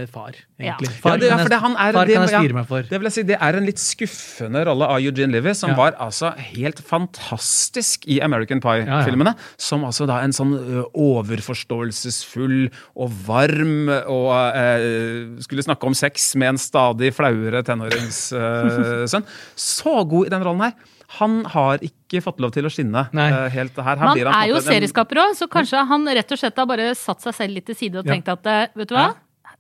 far, 0.10 0.34
egentlig. 0.58 0.90
Ja, 0.90 0.98
Far, 1.04 1.18
det, 1.22 1.30
kan 1.30 1.38
det, 1.38 1.52
jeg- 1.54 1.76
er, 1.78 1.94
far 1.94 2.06
det, 2.10 2.16
kan 2.16 2.24
jeg 2.26 2.32
styre 2.34 2.56
meg 2.58 2.66
for. 2.68 2.82
Det 2.90 2.98
vil 2.98 3.06
jeg 3.10 3.14
si, 3.14 3.24
det 3.30 3.38
er 3.40 3.58
en 3.60 3.68
litt 3.68 3.78
skuffende 3.84 4.64
rolle 4.66 4.88
av 4.90 4.98
Eugene 5.06 5.32
Livy, 5.36 5.54
som 5.54 5.70
Ja. 5.70 5.76
var 5.78 5.94
altså 6.02 6.32
helt 6.50 6.80
fantastisk 6.82 8.08
i 8.10 8.18
American 8.26 8.60
Pie-filmene. 8.64 9.36
Som 9.62 9.86
altså 9.86 10.08
da 10.10 10.18
en 10.26 10.34
sånn 10.34 10.56
overforståelsesfull 10.94 12.70
og 12.98 13.12
varm 13.28 13.90
og 13.90 14.30
uh, 14.34 15.40
skulle 15.46 15.66
snakke 15.66 15.86
om 15.90 15.94
sex 15.98 16.32
med 16.40 16.56
en 16.56 16.62
stadig 16.62 17.14
flauere 17.16 17.62
tenåringssønn. 17.68 19.28
Så 19.70 19.96
god 20.10 20.28
i 20.28 20.34
den 20.34 20.46
rollen 20.46 20.66
her. 20.70 20.74
Han 21.18 21.40
har 21.50 21.82
ikke 21.82 22.22
fått 22.22 22.40
lov 22.44 22.52
til 22.54 22.68
å 22.68 22.72
skinne 22.74 23.08
eh, 23.10 23.48
helt 23.56 23.76
her. 23.78 23.96
her 23.98 24.06
Man 24.12 24.18
blir 24.18 24.30
er 24.30 24.52
jo 24.52 24.60
serieskaper 24.62 25.24
òg, 25.24 25.34
så 25.40 25.48
kanskje 25.50 25.82
han 25.90 26.06
rett 26.06 26.36
og 26.36 26.42
slett 26.42 26.62
har 26.62 26.70
bare 26.70 26.92
satt 26.98 27.26
seg 27.26 27.34
selv 27.34 27.58
litt 27.58 27.66
til 27.66 27.76
side 27.76 27.98
og 27.98 28.06
Ja. 28.06 28.14
tenkt 28.14 28.30
at 28.30 28.46
eh, 28.46 28.68
vet 28.78 28.92
du 28.92 28.96
hva? 28.96 29.10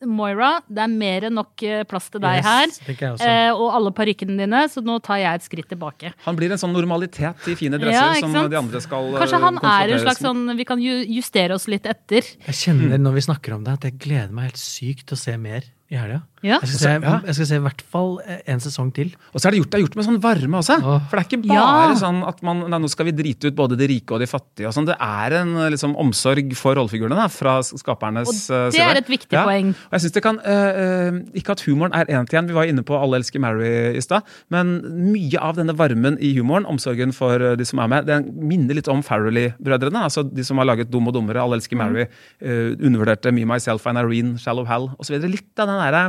Moira, 0.07 0.61
det 0.71 0.79
er 0.85 0.91
mer 0.91 1.25
enn 1.27 1.35
nok 1.35 1.61
eh, 1.67 1.81
plass 1.89 2.07
til 2.13 2.21
deg 2.23 2.37
Yes, 2.39 2.77
her. 2.87 3.15
Eh, 3.19 3.49
og 3.51 3.73
alle 3.75 3.91
parykkene 3.91 4.37
dine, 4.39 4.61
så 4.71 4.79
nå 4.85 4.95
tar 5.03 5.19
jeg 5.19 5.41
et 5.41 5.43
skritt 5.43 5.67
tilbake. 5.73 6.13
Han 6.23 6.37
blir 6.39 6.53
en 6.55 6.61
sånn 6.61 6.71
normalitet 6.71 7.49
i 7.51 7.55
fine 7.59 7.79
dresser 7.81 7.97
Ja, 7.97 8.21
som 8.21 8.31
de 8.31 8.59
andre 8.61 8.79
skal 8.83 9.11
Kanskje 9.19 9.41
han 9.43 9.59
er 9.59 9.95
en 9.95 10.03
slags 10.05 10.23
sånn 10.23 10.45
Vi 10.55 10.67
kan 10.69 10.79
justere 10.79 11.57
oss 11.57 11.67
litt 11.67 11.89
etter. 11.89 12.23
Jeg 12.47 12.55
kjenner 12.61 13.01
når 13.01 13.17
vi 13.19 13.25
snakker 13.27 13.57
om 13.57 13.65
det, 13.65 13.75
at 13.75 13.89
jeg 13.89 13.99
gleder 13.99 14.31
meg 14.31 14.51
helt 14.53 14.61
sykt 14.61 15.09
til 15.09 15.19
å 15.19 15.23
se 15.25 15.35
mer 15.41 15.67
i 15.89 15.97
helga. 15.97 16.21
Ja. 16.41 16.55
Jeg, 16.63 16.69
skal 16.69 16.79
se- 17.01 17.23
jeg 17.27 17.35
skal 17.35 17.47
se 17.49 17.55
i 17.57 17.63
hvert 17.65 17.81
fall 17.91 18.11
en 18.47 18.59
sesong 18.63 18.93
til. 18.95 19.09
Og 19.33 19.41
så 19.41 19.47
er 19.49 19.51
det 19.51 19.57
gjort, 19.59 19.71
det 19.73 19.77
er 19.79 19.81
gjort 19.83 19.95
med 19.99 20.05
sånn 20.05 20.19
varme 20.23 20.59
også. 20.61 20.75
For 21.09 21.17
det 21.17 21.19
er 21.19 21.37
ikke 21.37 21.49
Ja. 21.51 21.63
bare 21.65 21.95
sånn 21.99 22.19
at 22.29 22.41
man, 22.43 22.61
nei, 22.69 22.77
nå 22.79 22.87
skal 22.89 23.05
vi 23.09 23.11
drite 23.11 23.49
ut 23.49 23.55
både 23.57 23.75
de 23.75 23.87
rike 23.89 24.11
og 24.13 24.19
de 24.21 24.27
fattige. 24.29 24.67
og 24.69 24.73
sånn. 24.73 24.85
Det 24.85 24.95
er 25.01 25.33
en 25.41 25.51
liksom, 25.73 25.95
omsorg 25.99 26.53
for 26.55 26.75
rollefigurene 26.75 27.25
fra 27.29 27.57
skapernes 27.61 28.29
Og 28.49 28.71
det 28.71 28.79
eh, 28.79 28.87
er 28.87 28.95
et 29.01 29.07
viktig 29.11 29.35
poeng. 29.35 29.73
Og 29.73 29.91
jeg 29.97 30.01
synes 30.05 30.13
det 30.13 30.23
kan, 30.23 30.39
eh, 30.39 30.79
eh, 31.09 31.11
Ikke 31.41 31.51
at 31.57 31.61
humoren 31.67 31.91
er 31.93 32.05
én 32.05 32.29
til 32.29 32.39
én, 32.39 32.47
vi 32.47 32.53
var 32.53 32.63
inne 32.69 32.83
på 32.87 32.95
Alle 32.95 33.17
elsker 33.19 33.39
Mary 33.41 33.97
i 33.97 33.99
stad. 33.99 34.23
Men 34.49 34.79
mye 35.11 35.41
av 35.41 35.57
denne 35.57 35.75
varmen 35.75 36.17
i 36.21 36.31
humoren, 36.37 36.65
omsorgen 36.69 37.11
for 37.13 37.33
eh, 37.41 37.55
de 37.57 37.65
som 37.65 37.79
er 37.79 37.87
med, 37.89 38.05
den 38.05 38.29
minner 38.47 38.75
litt 38.75 38.87
om 38.87 39.01
Farrelly-brødrene. 39.03 40.05
altså 40.05 40.23
De 40.23 40.43
som 40.45 40.57
har 40.57 40.65
laget 40.69 40.89
Dum 40.89 41.07
og 41.09 41.13
dummere, 41.15 41.41
Alle 41.41 41.57
elsker 41.59 41.75
Mary, 41.75 42.07
eh, 42.41 42.75
undervurderte 42.79 43.33
Me, 43.33 43.43
Myself 43.43 43.85
and 43.87 43.97
Irene, 43.97 44.37
Shallow 44.39 44.65
Hal 44.65 44.89
osv. 44.99 45.19
Litt 45.19 45.59
av 45.59 45.67
den 45.67 45.78
derre 45.81 46.05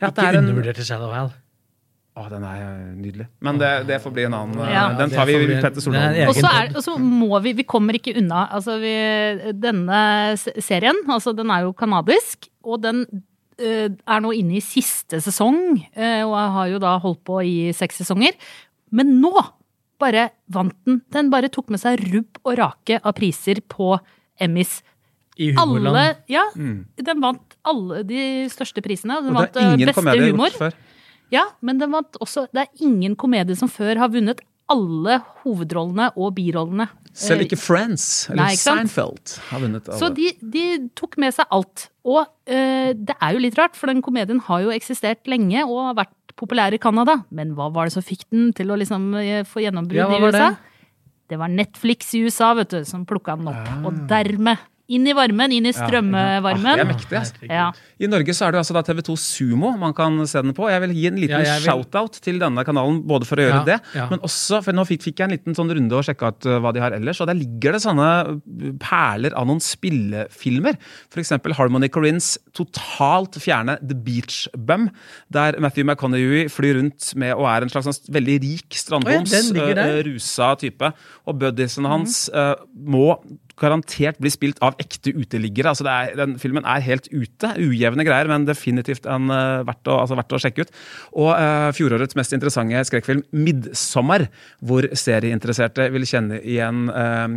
ja, 0.00 0.10
Ikke 0.10 0.28
er 0.28 0.38
en- 0.40 0.84
Shallow 0.84 1.12
Hal. 1.14 1.32
å, 2.14 2.28
den 2.30 2.44
er 2.46 2.60
nydelig. 2.94 3.24
Men 3.42 3.58
det, 3.58 3.70
det 3.88 3.96
får 4.02 4.12
bli 4.14 4.24
en 4.28 4.36
annen. 4.38 4.60
Ja. 4.70 4.84
Den 4.94 5.10
tar 5.10 5.26
vi 5.26 5.34
i 5.34 5.56
Petter 5.58 5.82
er 5.82 5.82
Stordalen. 5.82 6.76
Og 6.78 6.84
så 6.86 6.94
må 7.00 7.40
vi 7.42 7.56
Vi 7.58 7.64
kommer 7.66 7.98
ikke 7.98 8.14
unna. 8.20 8.44
Altså, 8.54 8.76
vi, 8.78 8.92
denne 9.58 10.36
serien, 10.62 11.00
altså, 11.10 11.34
den 11.34 11.50
er 11.50 11.66
jo 11.66 11.72
kanadisk, 11.74 12.46
og 12.62 12.84
den 12.84 13.02
uh, 13.10 13.88
er 13.90 14.22
nå 14.22 14.30
inne 14.38 14.60
i 14.60 14.62
siste 14.62 15.18
sesong, 15.24 15.58
uh, 15.98 16.22
og 16.22 16.38
har 16.54 16.70
jo 16.76 16.80
da 16.86 16.94
holdt 17.02 17.24
på 17.26 17.42
i 17.42 17.56
seks 17.74 17.98
sesonger. 18.04 18.38
Men 18.94 19.16
nå 19.18 19.34
bare 19.98 20.28
vant 20.54 20.76
den. 20.86 21.02
Den 21.10 21.34
bare 21.34 21.50
tok 21.50 21.74
med 21.74 21.82
seg 21.82 21.98
rubb 22.12 22.38
og 22.44 22.54
rake 22.62 23.02
av 23.02 23.18
priser 23.18 23.58
på 23.58 23.96
Emmys. 24.42 24.84
I 25.38 25.52
Alle, 25.58 26.16
ja, 26.30 26.44
Mm. 26.54 26.84
den 27.02 27.20
vant 27.20 27.56
alle 27.66 28.02
de 28.06 28.48
største 28.52 28.82
prisene. 28.84 29.16
Den 29.24 29.34
Og 29.34 29.40
vant 29.42 29.52
det 29.52 29.62
er 29.62 29.66
eh, 29.66 29.74
ingen 29.74 29.88
beste 29.92 30.30
humor. 30.30 30.50
før. 30.50 30.72
Ja, 31.32 31.44
men 31.62 31.78
den 31.78 31.90
vant 31.90 32.12
også 32.20 32.46
Det 32.52 32.68
er 32.68 32.84
ingen 32.86 33.16
komedie 33.16 33.56
som 33.56 33.68
før 33.68 33.96
har 33.98 34.08
vunnet 34.08 34.40
alle 34.70 35.18
hovedrollene 35.42 36.12
og 36.16 36.34
birollene. 36.36 36.86
Selv 37.12 37.40
Eh, 37.42 37.46
ikke 37.46 37.58
Friends 37.58 38.28
eller 38.30 38.42
Nei, 38.44 38.52
ikke? 38.54 38.62
Seinfeld 38.64 39.34
har 39.50 39.60
vunnet 39.60 39.88
alle. 39.88 39.98
Så 39.98 40.14
de, 40.14 40.30
de 40.40 40.88
tok 40.96 41.16
med 41.18 41.34
seg 41.34 41.46
alt. 41.50 41.88
Og 42.04 42.20
uh, 42.26 42.92
det 42.94 43.14
er 43.20 43.32
jo 43.34 43.38
litt 43.42 43.58
rart, 43.58 43.76
for 43.76 43.86
den 43.92 44.00
komedien 44.02 44.40
har 44.40 44.62
jo 44.64 44.70
eksistert 44.70 45.26
lenge 45.26 45.62
og 45.66 45.78
har 45.90 45.94
vært 46.04 46.34
populær 46.36 46.72
i 46.74 46.78
Canada. 46.78 47.24
Men 47.30 47.54
hva 47.54 47.68
var 47.72 47.86
det 47.86 47.92
som 47.94 48.02
fikk 48.02 48.24
den 48.30 48.52
til 48.52 48.68
å 48.72 48.78
liksom 48.78 49.12
få 49.46 49.62
gjennombrudd 49.62 49.96
Ja, 50.00 50.08
i 50.10 50.20
USA? 50.22 50.48
det? 50.50 50.56
Det 51.28 51.38
var 51.38 51.48
Netflix 51.48 52.14
i 52.14 52.24
USA, 52.26 52.52
vet 52.54 52.68
du, 52.70 52.84
som 52.84 53.04
plukka 53.06 53.36
den 53.38 53.48
opp. 53.48 53.62
Ja. 53.66 53.76
Og 53.88 54.02
dermed 54.10 54.58
inn 54.92 55.06
i 55.08 55.14
varmen, 55.16 55.52
inn 55.56 55.64
i 55.64 55.72
strømmevarmen. 55.72 56.66
Ja, 56.66 56.76
det 56.76 56.84
er 56.84 56.88
mektig. 56.90 57.48
Ja. 57.48 57.68
I 58.04 58.08
Norge 58.10 58.34
så 58.36 58.46
er 58.46 58.52
det 58.54 58.60
altså 58.60 58.74
da 58.76 58.82
TV2 58.84 59.14
Sumo 59.20 59.70
man 59.80 59.94
kan 59.96 60.18
se 60.28 60.42
den 60.44 60.52
på. 60.56 60.66
Jeg 60.68 60.82
vil 60.82 60.92
gi 60.96 61.06
en 61.08 61.20
liten 61.22 61.44
Ja, 61.44 61.54
vil- 61.56 61.64
shout-out 61.70 62.18
til 62.20 62.38
denne 62.42 62.64
kanalen, 62.66 63.00
både 63.08 63.24
for 63.28 63.40
å 63.40 63.46
gjøre 63.46 63.60
Ja, 63.62 63.64
det, 63.64 63.78
ja. 63.94 64.08
men 64.10 64.20
også 64.20 64.62
For 64.64 64.76
nå 64.76 64.84
fikk, 64.84 65.02
fikk 65.06 65.22
jeg 65.22 65.24
en 65.30 65.34
liten 65.38 65.56
sånn 65.56 65.72
runde 65.72 65.96
og 65.96 66.04
sjekka 66.04 66.32
ut 66.34 66.46
uh, 66.50 66.58
hva 66.60 66.72
de 66.74 66.80
har 66.84 66.92
ellers, 66.92 67.20
og 67.20 67.30
der 67.30 67.38
ligger 67.38 67.72
det 67.72 67.82
sånne 67.84 68.08
uh, 68.28 68.72
perler 68.82 69.32
av 69.34 69.46
noen 69.48 69.62
spillefilmer. 69.64 70.76
For 71.12 71.22
eksempel 71.22 71.56
Harmony 71.56 71.88
Corins 71.88 72.34
totalt 72.52 73.38
fjerne 73.40 73.78
The 73.80 73.96
Beach 73.96 74.48
Bum, 74.56 74.90
der 75.32 75.58
Matthew 75.60 75.84
McConaughey 75.88 76.48
flyr 76.52 76.76
rundt 76.80 77.14
med 77.16 77.32
og 77.34 77.48
er 77.48 77.64
en 77.64 77.72
slags 77.72 77.88
sånn 77.88 78.12
veldig 78.14 78.36
rik 78.44 78.76
strandboms, 78.76 79.32
oh, 79.32 79.36
den 79.38 79.50
ligger 79.56 79.80
der. 79.80 80.02
rusa 80.10 80.52
type, 80.60 80.92
og 81.24 81.40
buddiesen 81.40 81.88
hans 81.88 82.26
uh, 82.34 82.54
må 82.74 83.16
garantert 83.60 84.18
bli 84.22 84.30
spilt 84.32 84.58
av 84.64 84.74
ekte 84.82 85.12
uteliggere. 85.14 85.70
Altså 85.72 85.86
det 85.86 85.92
er, 85.94 86.14
den 86.18 86.36
filmen 86.42 86.66
er 86.66 86.82
helt 86.84 87.06
ute. 87.12 87.52
Ujevne 87.60 88.06
greier, 88.06 88.28
men 88.30 88.46
definitivt 88.48 89.06
en, 89.10 89.28
uh, 89.30 89.62
verdt, 89.66 89.86
å, 89.90 90.00
altså 90.02 90.18
verdt 90.18 90.34
å 90.34 90.40
sjekke 90.42 90.66
ut. 90.66 90.72
Og 91.14 91.30
uh, 91.32 91.68
fjorårets 91.76 92.16
mest 92.18 92.34
interessante 92.36 92.82
skrekkfilm, 92.88 93.22
'Midtsommer', 93.32 94.26
hvor 94.64 94.88
serieinteresserte 94.90 95.88
vil 95.94 96.06
kjenne 96.08 96.40
igjen 96.42 96.88
uh, 96.90 97.28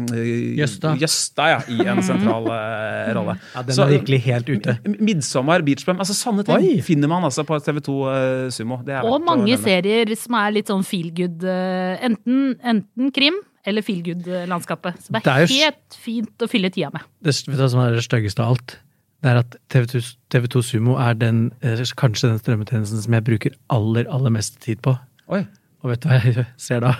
Jøsta. 0.57 0.95
Jøsta 1.01 1.49
ja, 1.53 1.59
i 1.71 1.79
en 1.85 2.01
sentral 2.05 2.49
uh, 2.49 3.11
rolle. 3.17 3.37
Ja, 3.55 3.65
den 3.67 3.77
Så- 3.77 3.85
er 3.87 3.95
virkelig 3.97 4.21
helt 4.27 4.49
ute. 4.49 4.77
Midtsommer, 4.97 5.61
Beach 5.65 5.85
altså 5.87 6.15
sånne 6.15 6.45
ting 6.47 6.55
Oi. 6.57 6.81
finner 6.85 7.09
man 7.11 7.25
altså 7.27 7.45
på 7.47 7.57
TV2 7.63 7.95
uh, 8.07 8.49
Sumo. 8.53 8.81
Det 8.85 8.97
er 8.97 9.07
Og 9.07 9.21
mange 9.25 9.57
serier 9.61 10.11
som 10.19 10.37
er 10.39 10.55
litt 10.57 10.71
sånn 10.71 10.85
feel 10.87 11.11
good. 11.15 11.43
eh, 11.43 11.97
Enten, 12.07 12.55
enten 12.63 13.11
krim 13.15 13.37
eller 13.67 13.83
feel 13.85 13.99
good-landskapet. 14.05 14.97
Så 15.03 15.11
det 15.13 15.23
Det 15.25 15.31
er, 15.31 15.35
er 15.35 15.45
jo 15.45 15.51
s- 15.51 15.61
helt 15.61 15.97
fint 16.07 16.45
å 16.45 16.47
fylle 16.49 16.69
tida 16.73 16.89
med. 16.93 17.03
Det, 17.21 17.33
vet 17.47 17.57
du 17.57 17.63
hva 17.63 17.69
som 17.73 17.81
er 17.83 17.97
det 17.97 18.03
styggeste 18.07 18.43
av 18.43 18.55
alt? 18.55 18.77
Det 19.25 19.31
er 19.31 19.39
at 19.41 19.55
TV2, 19.73 20.01
TV2 20.31 20.61
Sumo 20.63 20.95
er 21.01 21.13
den, 21.17 21.51
eh, 21.65 21.81
kanskje 21.97 22.29
den 22.29 22.39
strømmetjenesten 22.39 23.01
som 23.03 23.13
jeg 23.17 23.23
bruker 23.27 23.55
aller, 23.73 24.05
aller 24.13 24.29
mest 24.31 24.59
tid 24.63 24.79
på. 24.85 24.93
Oi. 25.33 25.41
Og 25.83 25.91
vet 25.91 26.01
du 26.05 26.07
hva 26.09 26.19
jeg 26.23 26.45
ser 26.57 26.79
da? 26.85 26.93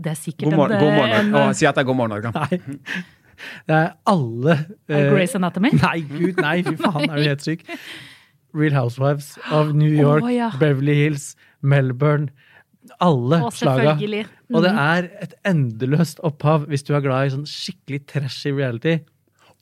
Det 0.00 0.12
er 0.12 0.18
sikkert 0.18 0.48
God 0.50 0.56
morgen, 0.56 0.72
en, 0.76 0.80
god 0.84 0.96
morgen. 0.96 1.26
en, 1.26 1.34
Å, 1.50 1.54
si 1.56 1.66
at 1.68 1.74
det 1.76 1.82
er 1.84 1.88
god 1.90 1.96
morgen, 1.96 2.14
Norge. 2.18 2.32
Nei. 2.34 3.02
Det 3.68 3.72
er 3.76 3.92
alle 4.10 4.52
Er 4.52 4.66
det 4.90 5.00
eh, 5.06 5.10
Grey's 5.14 5.34
Anatomy? 5.38 5.70
Nei, 5.86 6.00
gud, 6.08 6.36
nei, 6.44 6.58
fy 6.66 6.74
faen, 6.76 7.06
er 7.08 7.16
du 7.22 7.24
helt 7.28 7.44
syk? 7.46 7.62
Real 8.52 8.74
Housewives 8.74 9.38
of 9.50 9.70
New 9.72 9.88
York, 9.92 10.24
oh, 10.26 10.28
ja. 10.32 10.50
Beverly 10.60 10.94
Hills, 11.04 11.36
Melbourne. 11.62 12.28
Alle 13.00 13.44
og 13.44 13.52
slaga. 13.52 13.94
selvfølgelig. 13.94 14.26
Og 14.54 14.62
det 14.62 14.72
Mhm. 14.72 14.78
er 14.78 15.08
et 15.22 15.34
endeløst 15.46 16.20
opphav 16.24 16.66
hvis 16.66 16.82
du 16.82 16.94
er 16.94 17.00
glad 17.00 17.26
i 17.26 17.30
sånn 17.36 17.46
skikkelig 17.46 18.06
trashy 18.06 18.48
reality. 18.56 18.98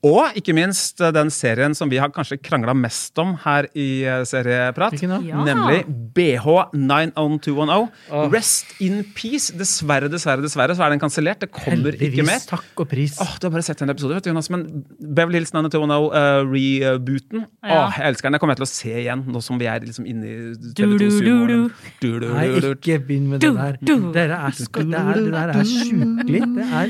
Og 0.07 0.37
ikke 0.39 0.55
minst 0.55 1.01
eh, 1.03 1.11
den 1.11 1.27
serien 1.35 1.75
som 1.75 1.91
vi 1.91 1.99
har 1.99 2.13
kanskje 2.15 2.37
krangla 2.39 2.71
mest 2.79 3.19
om 3.19 3.33
her 3.43 3.67
i 3.75 4.05
eh, 4.07 4.21
Serieprat. 4.29 4.95
Ja. 5.03 5.41
Nemlig 5.43 5.81
BH90210. 6.15 7.89
Rest 8.31 8.77
in 8.85 9.01
peace. 9.17 9.51
Dessverre, 9.59 10.07
dessverre, 10.13 10.45
dessverre 10.45 10.77
så 10.79 10.85
er 10.87 10.95
den 10.95 11.03
kansellert. 11.03 11.41
Det 11.43 11.51
kommer 11.51 11.99
ikke 11.99 12.23
mer. 12.29 12.39
Takk 12.47 12.79
og 12.85 12.87
pris. 12.93 13.17
Åh, 13.23 13.33
Du 13.43 13.49
har 13.49 13.55
bare 13.57 13.67
sett 13.67 13.83
en 13.83 13.91
episode, 13.91 14.15
vet 14.21 14.29
du, 14.29 14.31
Jonas. 14.31 14.51
Men 14.55 14.63
Beverly 15.03 15.41
Hills 15.41 15.51
90210-rebooten 15.57 17.43
Ja. 17.67 17.89
Åh, 17.89 17.99
Jeg 17.99 18.07
elsker 18.13 18.29
den. 18.29 18.39
Jeg 18.39 18.45
kommer 18.45 18.55
til 18.61 18.69
å 18.69 18.71
se 18.71 18.95
igjen, 19.03 19.27
nå 19.35 19.43
som 19.43 19.59
vi 19.59 19.67
er 19.67 19.83
liksom 19.83 20.07
inne 20.07 20.27
i 20.31 20.37
TV2 20.79 20.79
du, 20.79 20.99
du, 20.99 21.11
Sumo. 21.19 21.47
du. 21.51 21.59
Du, 21.99 22.09
du, 22.23 22.29
Nei, 22.35 22.47
du, 22.55 22.61
du. 22.61 22.71
ikke 22.77 23.01
begynn 23.09 23.27
med 23.35 23.43
det 23.43 23.51
der. 23.57 23.83
Dere 24.15 24.39
er, 24.47 24.55
det, 24.55 24.87
er, 24.95 25.15
det 25.19 25.33
der 25.35 25.49
er 25.57 25.67
sjukelig. 25.75 26.43
Det 26.55 26.71
er 26.71 26.87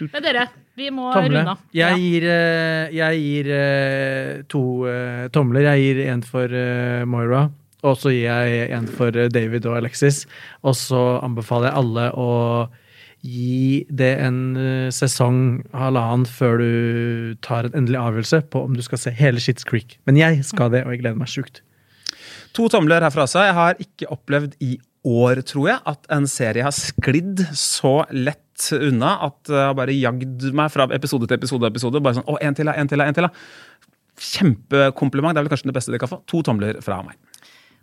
Men 0.00 0.22
dere, 0.24 0.48
vi 0.80 0.90
må 0.94 1.10
Tomle. 1.12 1.40
runde 1.42 1.54
av. 1.54 1.62
Jeg 1.76 2.00
gir, 2.00 2.26
eh, 2.32 2.90
jeg 2.96 3.22
gir 3.22 3.50
eh, 3.54 4.42
to 4.50 4.64
eh, 4.88 5.28
tomler. 5.34 5.68
Jeg 5.68 5.84
gir 5.84 6.02
en 6.08 6.22
for 6.26 6.60
Moira, 7.10 7.48
og 7.84 7.96
så 8.00 8.12
gir 8.14 8.28
jeg 8.28 8.70
en 8.76 8.88
for 8.88 9.14
David 9.32 9.68
og 9.68 9.80
Alexis. 9.80 10.24
Og 10.64 10.76
så 10.78 11.20
anbefaler 11.24 11.70
jeg 11.70 11.82
alle 11.82 12.06
å 12.16 12.30
gi 13.20 13.84
det 13.92 14.14
en 14.24 14.38
sesong, 14.96 15.60
halvannen, 15.76 16.24
før 16.24 16.62
du 16.62 17.34
tar 17.44 17.68
en 17.68 17.82
endelig 17.82 18.00
avgjørelse 18.00 18.46
på 18.48 18.62
om 18.64 18.78
du 18.78 18.80
skal 18.84 19.02
se 19.02 19.12
hele 19.12 19.42
Shits 19.44 19.66
Creek. 19.68 19.98
Men 20.08 20.16
jeg 20.16 20.40
skal 20.48 20.72
det, 20.72 20.86
og 20.86 20.94
jeg 20.94 21.02
gleder 21.02 21.20
meg 21.20 21.28
sjukt. 21.28 21.60
To 22.56 22.70
tomler 22.72 23.04
herfra 23.04 23.28
også. 23.28 23.44
Jeg 23.44 23.54
har 23.54 23.76
ikke 23.82 24.08
opplevd 24.16 24.56
i 24.64 24.78
år, 25.06 25.40
tror 25.48 25.68
jeg, 25.70 25.80
at 25.88 26.08
en 26.12 26.26
serie 26.28 26.64
har 26.66 26.74
sklidd 26.76 27.42
så 27.56 28.00
lett 28.12 28.38
unna 28.76 29.14
at 29.24 29.48
jeg 29.48 29.68
har 29.70 29.76
bare 29.78 29.94
jagd 29.96 30.50
meg 30.56 30.72
fra 30.72 30.84
episode 30.92 31.28
til 31.28 31.38
episode. 31.38 31.70
episode, 31.70 32.02
Bare 32.04 32.18
sånn 32.18 32.28
Å, 32.28 32.36
en 32.44 32.56
til, 32.58 32.68
en 32.68 32.90
til, 32.90 33.00
en 33.00 33.16
til. 33.16 33.28
Kjempekompliment. 34.20 35.32
Det 35.32 35.40
er 35.40 35.46
vel 35.46 35.54
kanskje 35.54 35.70
det 35.70 35.76
beste 35.78 35.94
dere 35.94 36.02
kan 36.02 36.12
få. 36.12 36.20
To 36.28 36.42
tomler 36.44 36.82
fra 36.84 37.00
meg. 37.06 37.16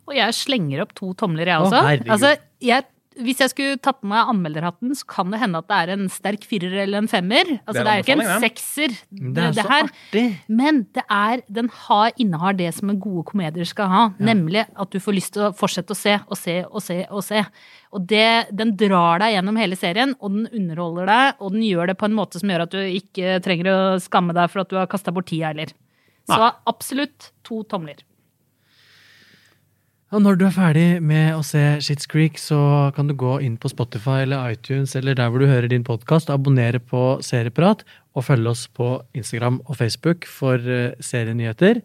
Og 0.07 0.13
jeg 0.15 0.35
slenger 0.37 0.85
opp 0.85 0.93
to 0.95 1.11
tomler, 1.19 1.49
jeg 1.49 1.65
også. 1.65 1.81
Å, 1.81 1.95
altså, 2.13 2.35
jeg, 2.63 2.85
hvis 3.23 3.41
jeg 3.43 3.51
skulle 3.53 3.77
tatt 3.81 3.99
på 4.01 4.09
meg 4.11 4.29
anmelderhatten, 4.31 4.93
så 4.97 5.05
kan 5.09 5.31
det 5.33 5.39
hende 5.41 5.59
at 5.61 5.67
det 5.69 5.77
er 5.77 5.91
en 5.95 6.05
sterk 6.11 6.45
firer 6.47 6.75
eller 6.83 7.01
en 7.01 7.09
femmer. 7.11 7.49
Altså, 7.65 7.77
Det 7.77 7.81
er 7.81 7.87
det 7.87 7.93
er 7.93 7.97
jo 8.01 8.05
ikke 8.05 8.17
en 8.17 8.43
sekser, 8.43 8.95
det, 9.09 9.31
det 9.35 9.43
er 9.43 9.55
det 9.57 9.63
så 9.65 9.71
her. 9.71 9.89
artig. 9.91 10.25
Men 10.59 10.81
det 10.95 11.03
er, 11.09 11.43
den 11.59 11.71
har, 11.87 12.11
innehar 12.17 12.57
det 12.59 12.69
som 12.77 12.91
en 12.93 12.99
gode 13.03 13.25
komedier 13.31 13.69
skal 13.69 13.91
ha. 13.91 14.03
Nemlig 14.19 14.65
at 14.67 14.93
du 14.93 14.99
får 15.03 15.17
lyst 15.17 15.33
til 15.37 15.47
å 15.47 15.53
fortsette 15.57 15.95
å 15.95 15.99
se 15.99 16.17
og 16.27 16.37
se 16.39 16.57
og 16.67 16.83
se 16.85 16.99
og 17.09 17.25
se. 17.25 17.43
Og 17.97 18.03
det, 18.09 18.27
den 18.51 18.75
drar 18.79 19.23
deg 19.23 19.37
gjennom 19.37 19.57
hele 19.61 19.77
serien, 19.79 20.13
og 20.19 20.33
den 20.35 20.49
underholder 20.51 21.07
deg, 21.09 21.39
og 21.39 21.55
den 21.55 21.63
gjør 21.67 21.91
det 21.93 21.97
på 22.01 22.09
en 22.09 22.17
måte 22.17 22.41
som 22.41 22.51
gjør 22.51 22.65
at 22.67 22.75
du 22.75 22.81
ikke 22.83 23.37
trenger 23.45 23.71
å 23.71 23.79
skamme 24.03 24.35
deg 24.37 24.51
for 24.51 24.63
at 24.65 24.71
du 24.71 24.77
har 24.79 24.89
kasta 24.91 25.13
bort 25.15 25.29
tida 25.31 25.53
heller. 25.53 25.71
Så 26.27 26.51
absolutt 26.67 27.31
to 27.47 27.61
tomler. 27.71 28.01
Og 30.07 30.21
når 30.23 30.37
du 30.39 30.45
er 30.47 30.53
ferdig 30.55 30.85
med 31.03 31.33
å 31.35 31.41
se 31.43 31.61
Shits 31.83 32.07
Creek, 32.07 32.37
så 32.39 32.57
kan 32.95 33.09
du 33.09 33.13
gå 33.19 33.41
inn 33.43 33.57
på 33.59 33.67
Spotify 33.67 34.21
eller 34.23 34.53
iTunes 34.55 34.95
eller 34.95 35.17
der 35.19 35.27
hvor 35.27 35.43
du 35.43 35.49
hører 35.49 35.67
din 35.67 35.83
podkast, 35.83 36.31
abonnere 36.31 36.79
på 36.79 37.17
Serieprat 37.27 37.83
og 38.15 38.23
følge 38.23 38.53
oss 38.53 38.61
på 38.71 38.87
Instagram 39.19 39.59
og 39.65 39.75
Facebook 39.75 40.23
for 40.31 40.63
eh, 40.63 40.95
serienyheter. 41.03 41.81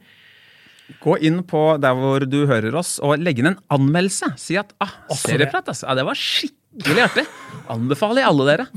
Gå 1.03 1.19
inn 1.27 1.43
på 1.51 1.65
der 1.83 1.99
hvor 1.99 2.23
du 2.23 2.45
hører 2.47 2.79
oss, 2.79 2.95
og 3.03 3.19
legg 3.19 3.43
inn 3.43 3.51
en 3.57 3.61
anmeldelse. 3.75 4.31
Si 4.39 4.55
at 4.61 4.71
ah, 4.79 4.95
serieprat, 5.19 5.73
altså. 5.75 5.89
Ja, 5.89 5.99
det 5.99 6.07
var 6.07 6.23
skikkelig 6.23 7.07
artig. 7.09 7.27
Anbefaler 7.75 8.23
jeg 8.23 8.31
alle 8.31 8.51
dere. 8.53 8.71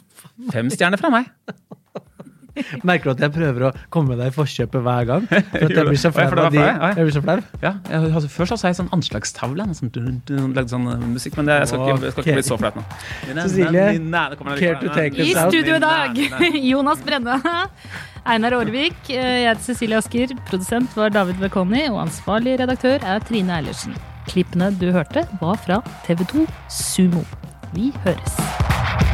Fem 0.56 0.74
stjerner 0.74 1.02
fra 1.02 1.14
meg. 1.14 1.30
Merker 2.88 3.10
du 3.10 3.14
at 3.16 3.24
jeg 3.26 3.34
prøver 3.36 3.68
å 3.68 3.72
komme 3.94 4.18
deg 4.20 4.32
i 4.32 4.36
forkjøpet 4.36 4.86
hver 4.86 5.10
gang? 5.10 5.28
For 5.32 5.68
at 5.68 5.76
jeg 5.76 5.88
blir 5.90 6.02
så 6.02 6.12
flau 6.16 6.48
de. 6.54 6.62
Jeg 6.62 6.98
blir 7.02 7.14
så 7.16 7.24
flau. 7.26 7.38
Ja, 7.62 7.74
jeg, 7.90 8.10
altså, 8.12 8.32
først 8.32 8.56
har 8.56 8.74
jeg 8.74 8.80
sånn 8.80 8.92
anslagstavle. 8.96 9.68
Sånn, 9.78 9.92
du, 9.96 10.02
du, 10.28 10.34
lagde 10.56 10.72
sånn 10.72 10.90
eh, 10.92 11.06
musikk, 11.16 11.38
men 11.40 11.52
det, 11.52 11.60
jeg 11.64 11.72
skal 11.72 11.86
ikke, 11.86 12.00
jeg 12.08 12.16
skal 12.16 12.26
ikke 12.26 12.40
bli 12.40 12.48
så 12.48 12.60
flaut 12.62 12.80
nå. 12.80 12.86
Cecilie, 13.36 13.86
care 14.56 14.82
to 14.82 14.92
take 14.96 15.16
this 15.18 15.36
out? 15.36 15.48
I 15.48 15.54
studio 15.54 15.80
i 15.80 15.84
dag, 15.84 16.20
Jonas 16.72 17.06
Brenne, 17.06 17.40
Einar 18.26 18.58
Aarvik, 18.58 18.98
jeg 19.12 19.46
heter 19.46 19.64
Cecilie 19.68 20.00
Asker, 20.02 20.36
produsent 20.50 20.96
var 20.98 21.14
David 21.16 21.42
Bekoni, 21.44 21.86
og 21.92 22.06
ansvarlig 22.08 22.58
redaktør 22.64 23.04
er 23.04 23.24
Trine 23.28 23.60
Eilertsen. 23.60 23.98
Klippene 24.30 24.72
du 24.82 24.90
hørte, 24.96 25.28
var 25.42 25.60
fra 25.62 25.82
TV2 26.08 26.48
Sumo. 26.72 27.26
Vi 27.76 27.92
høres. 28.06 29.14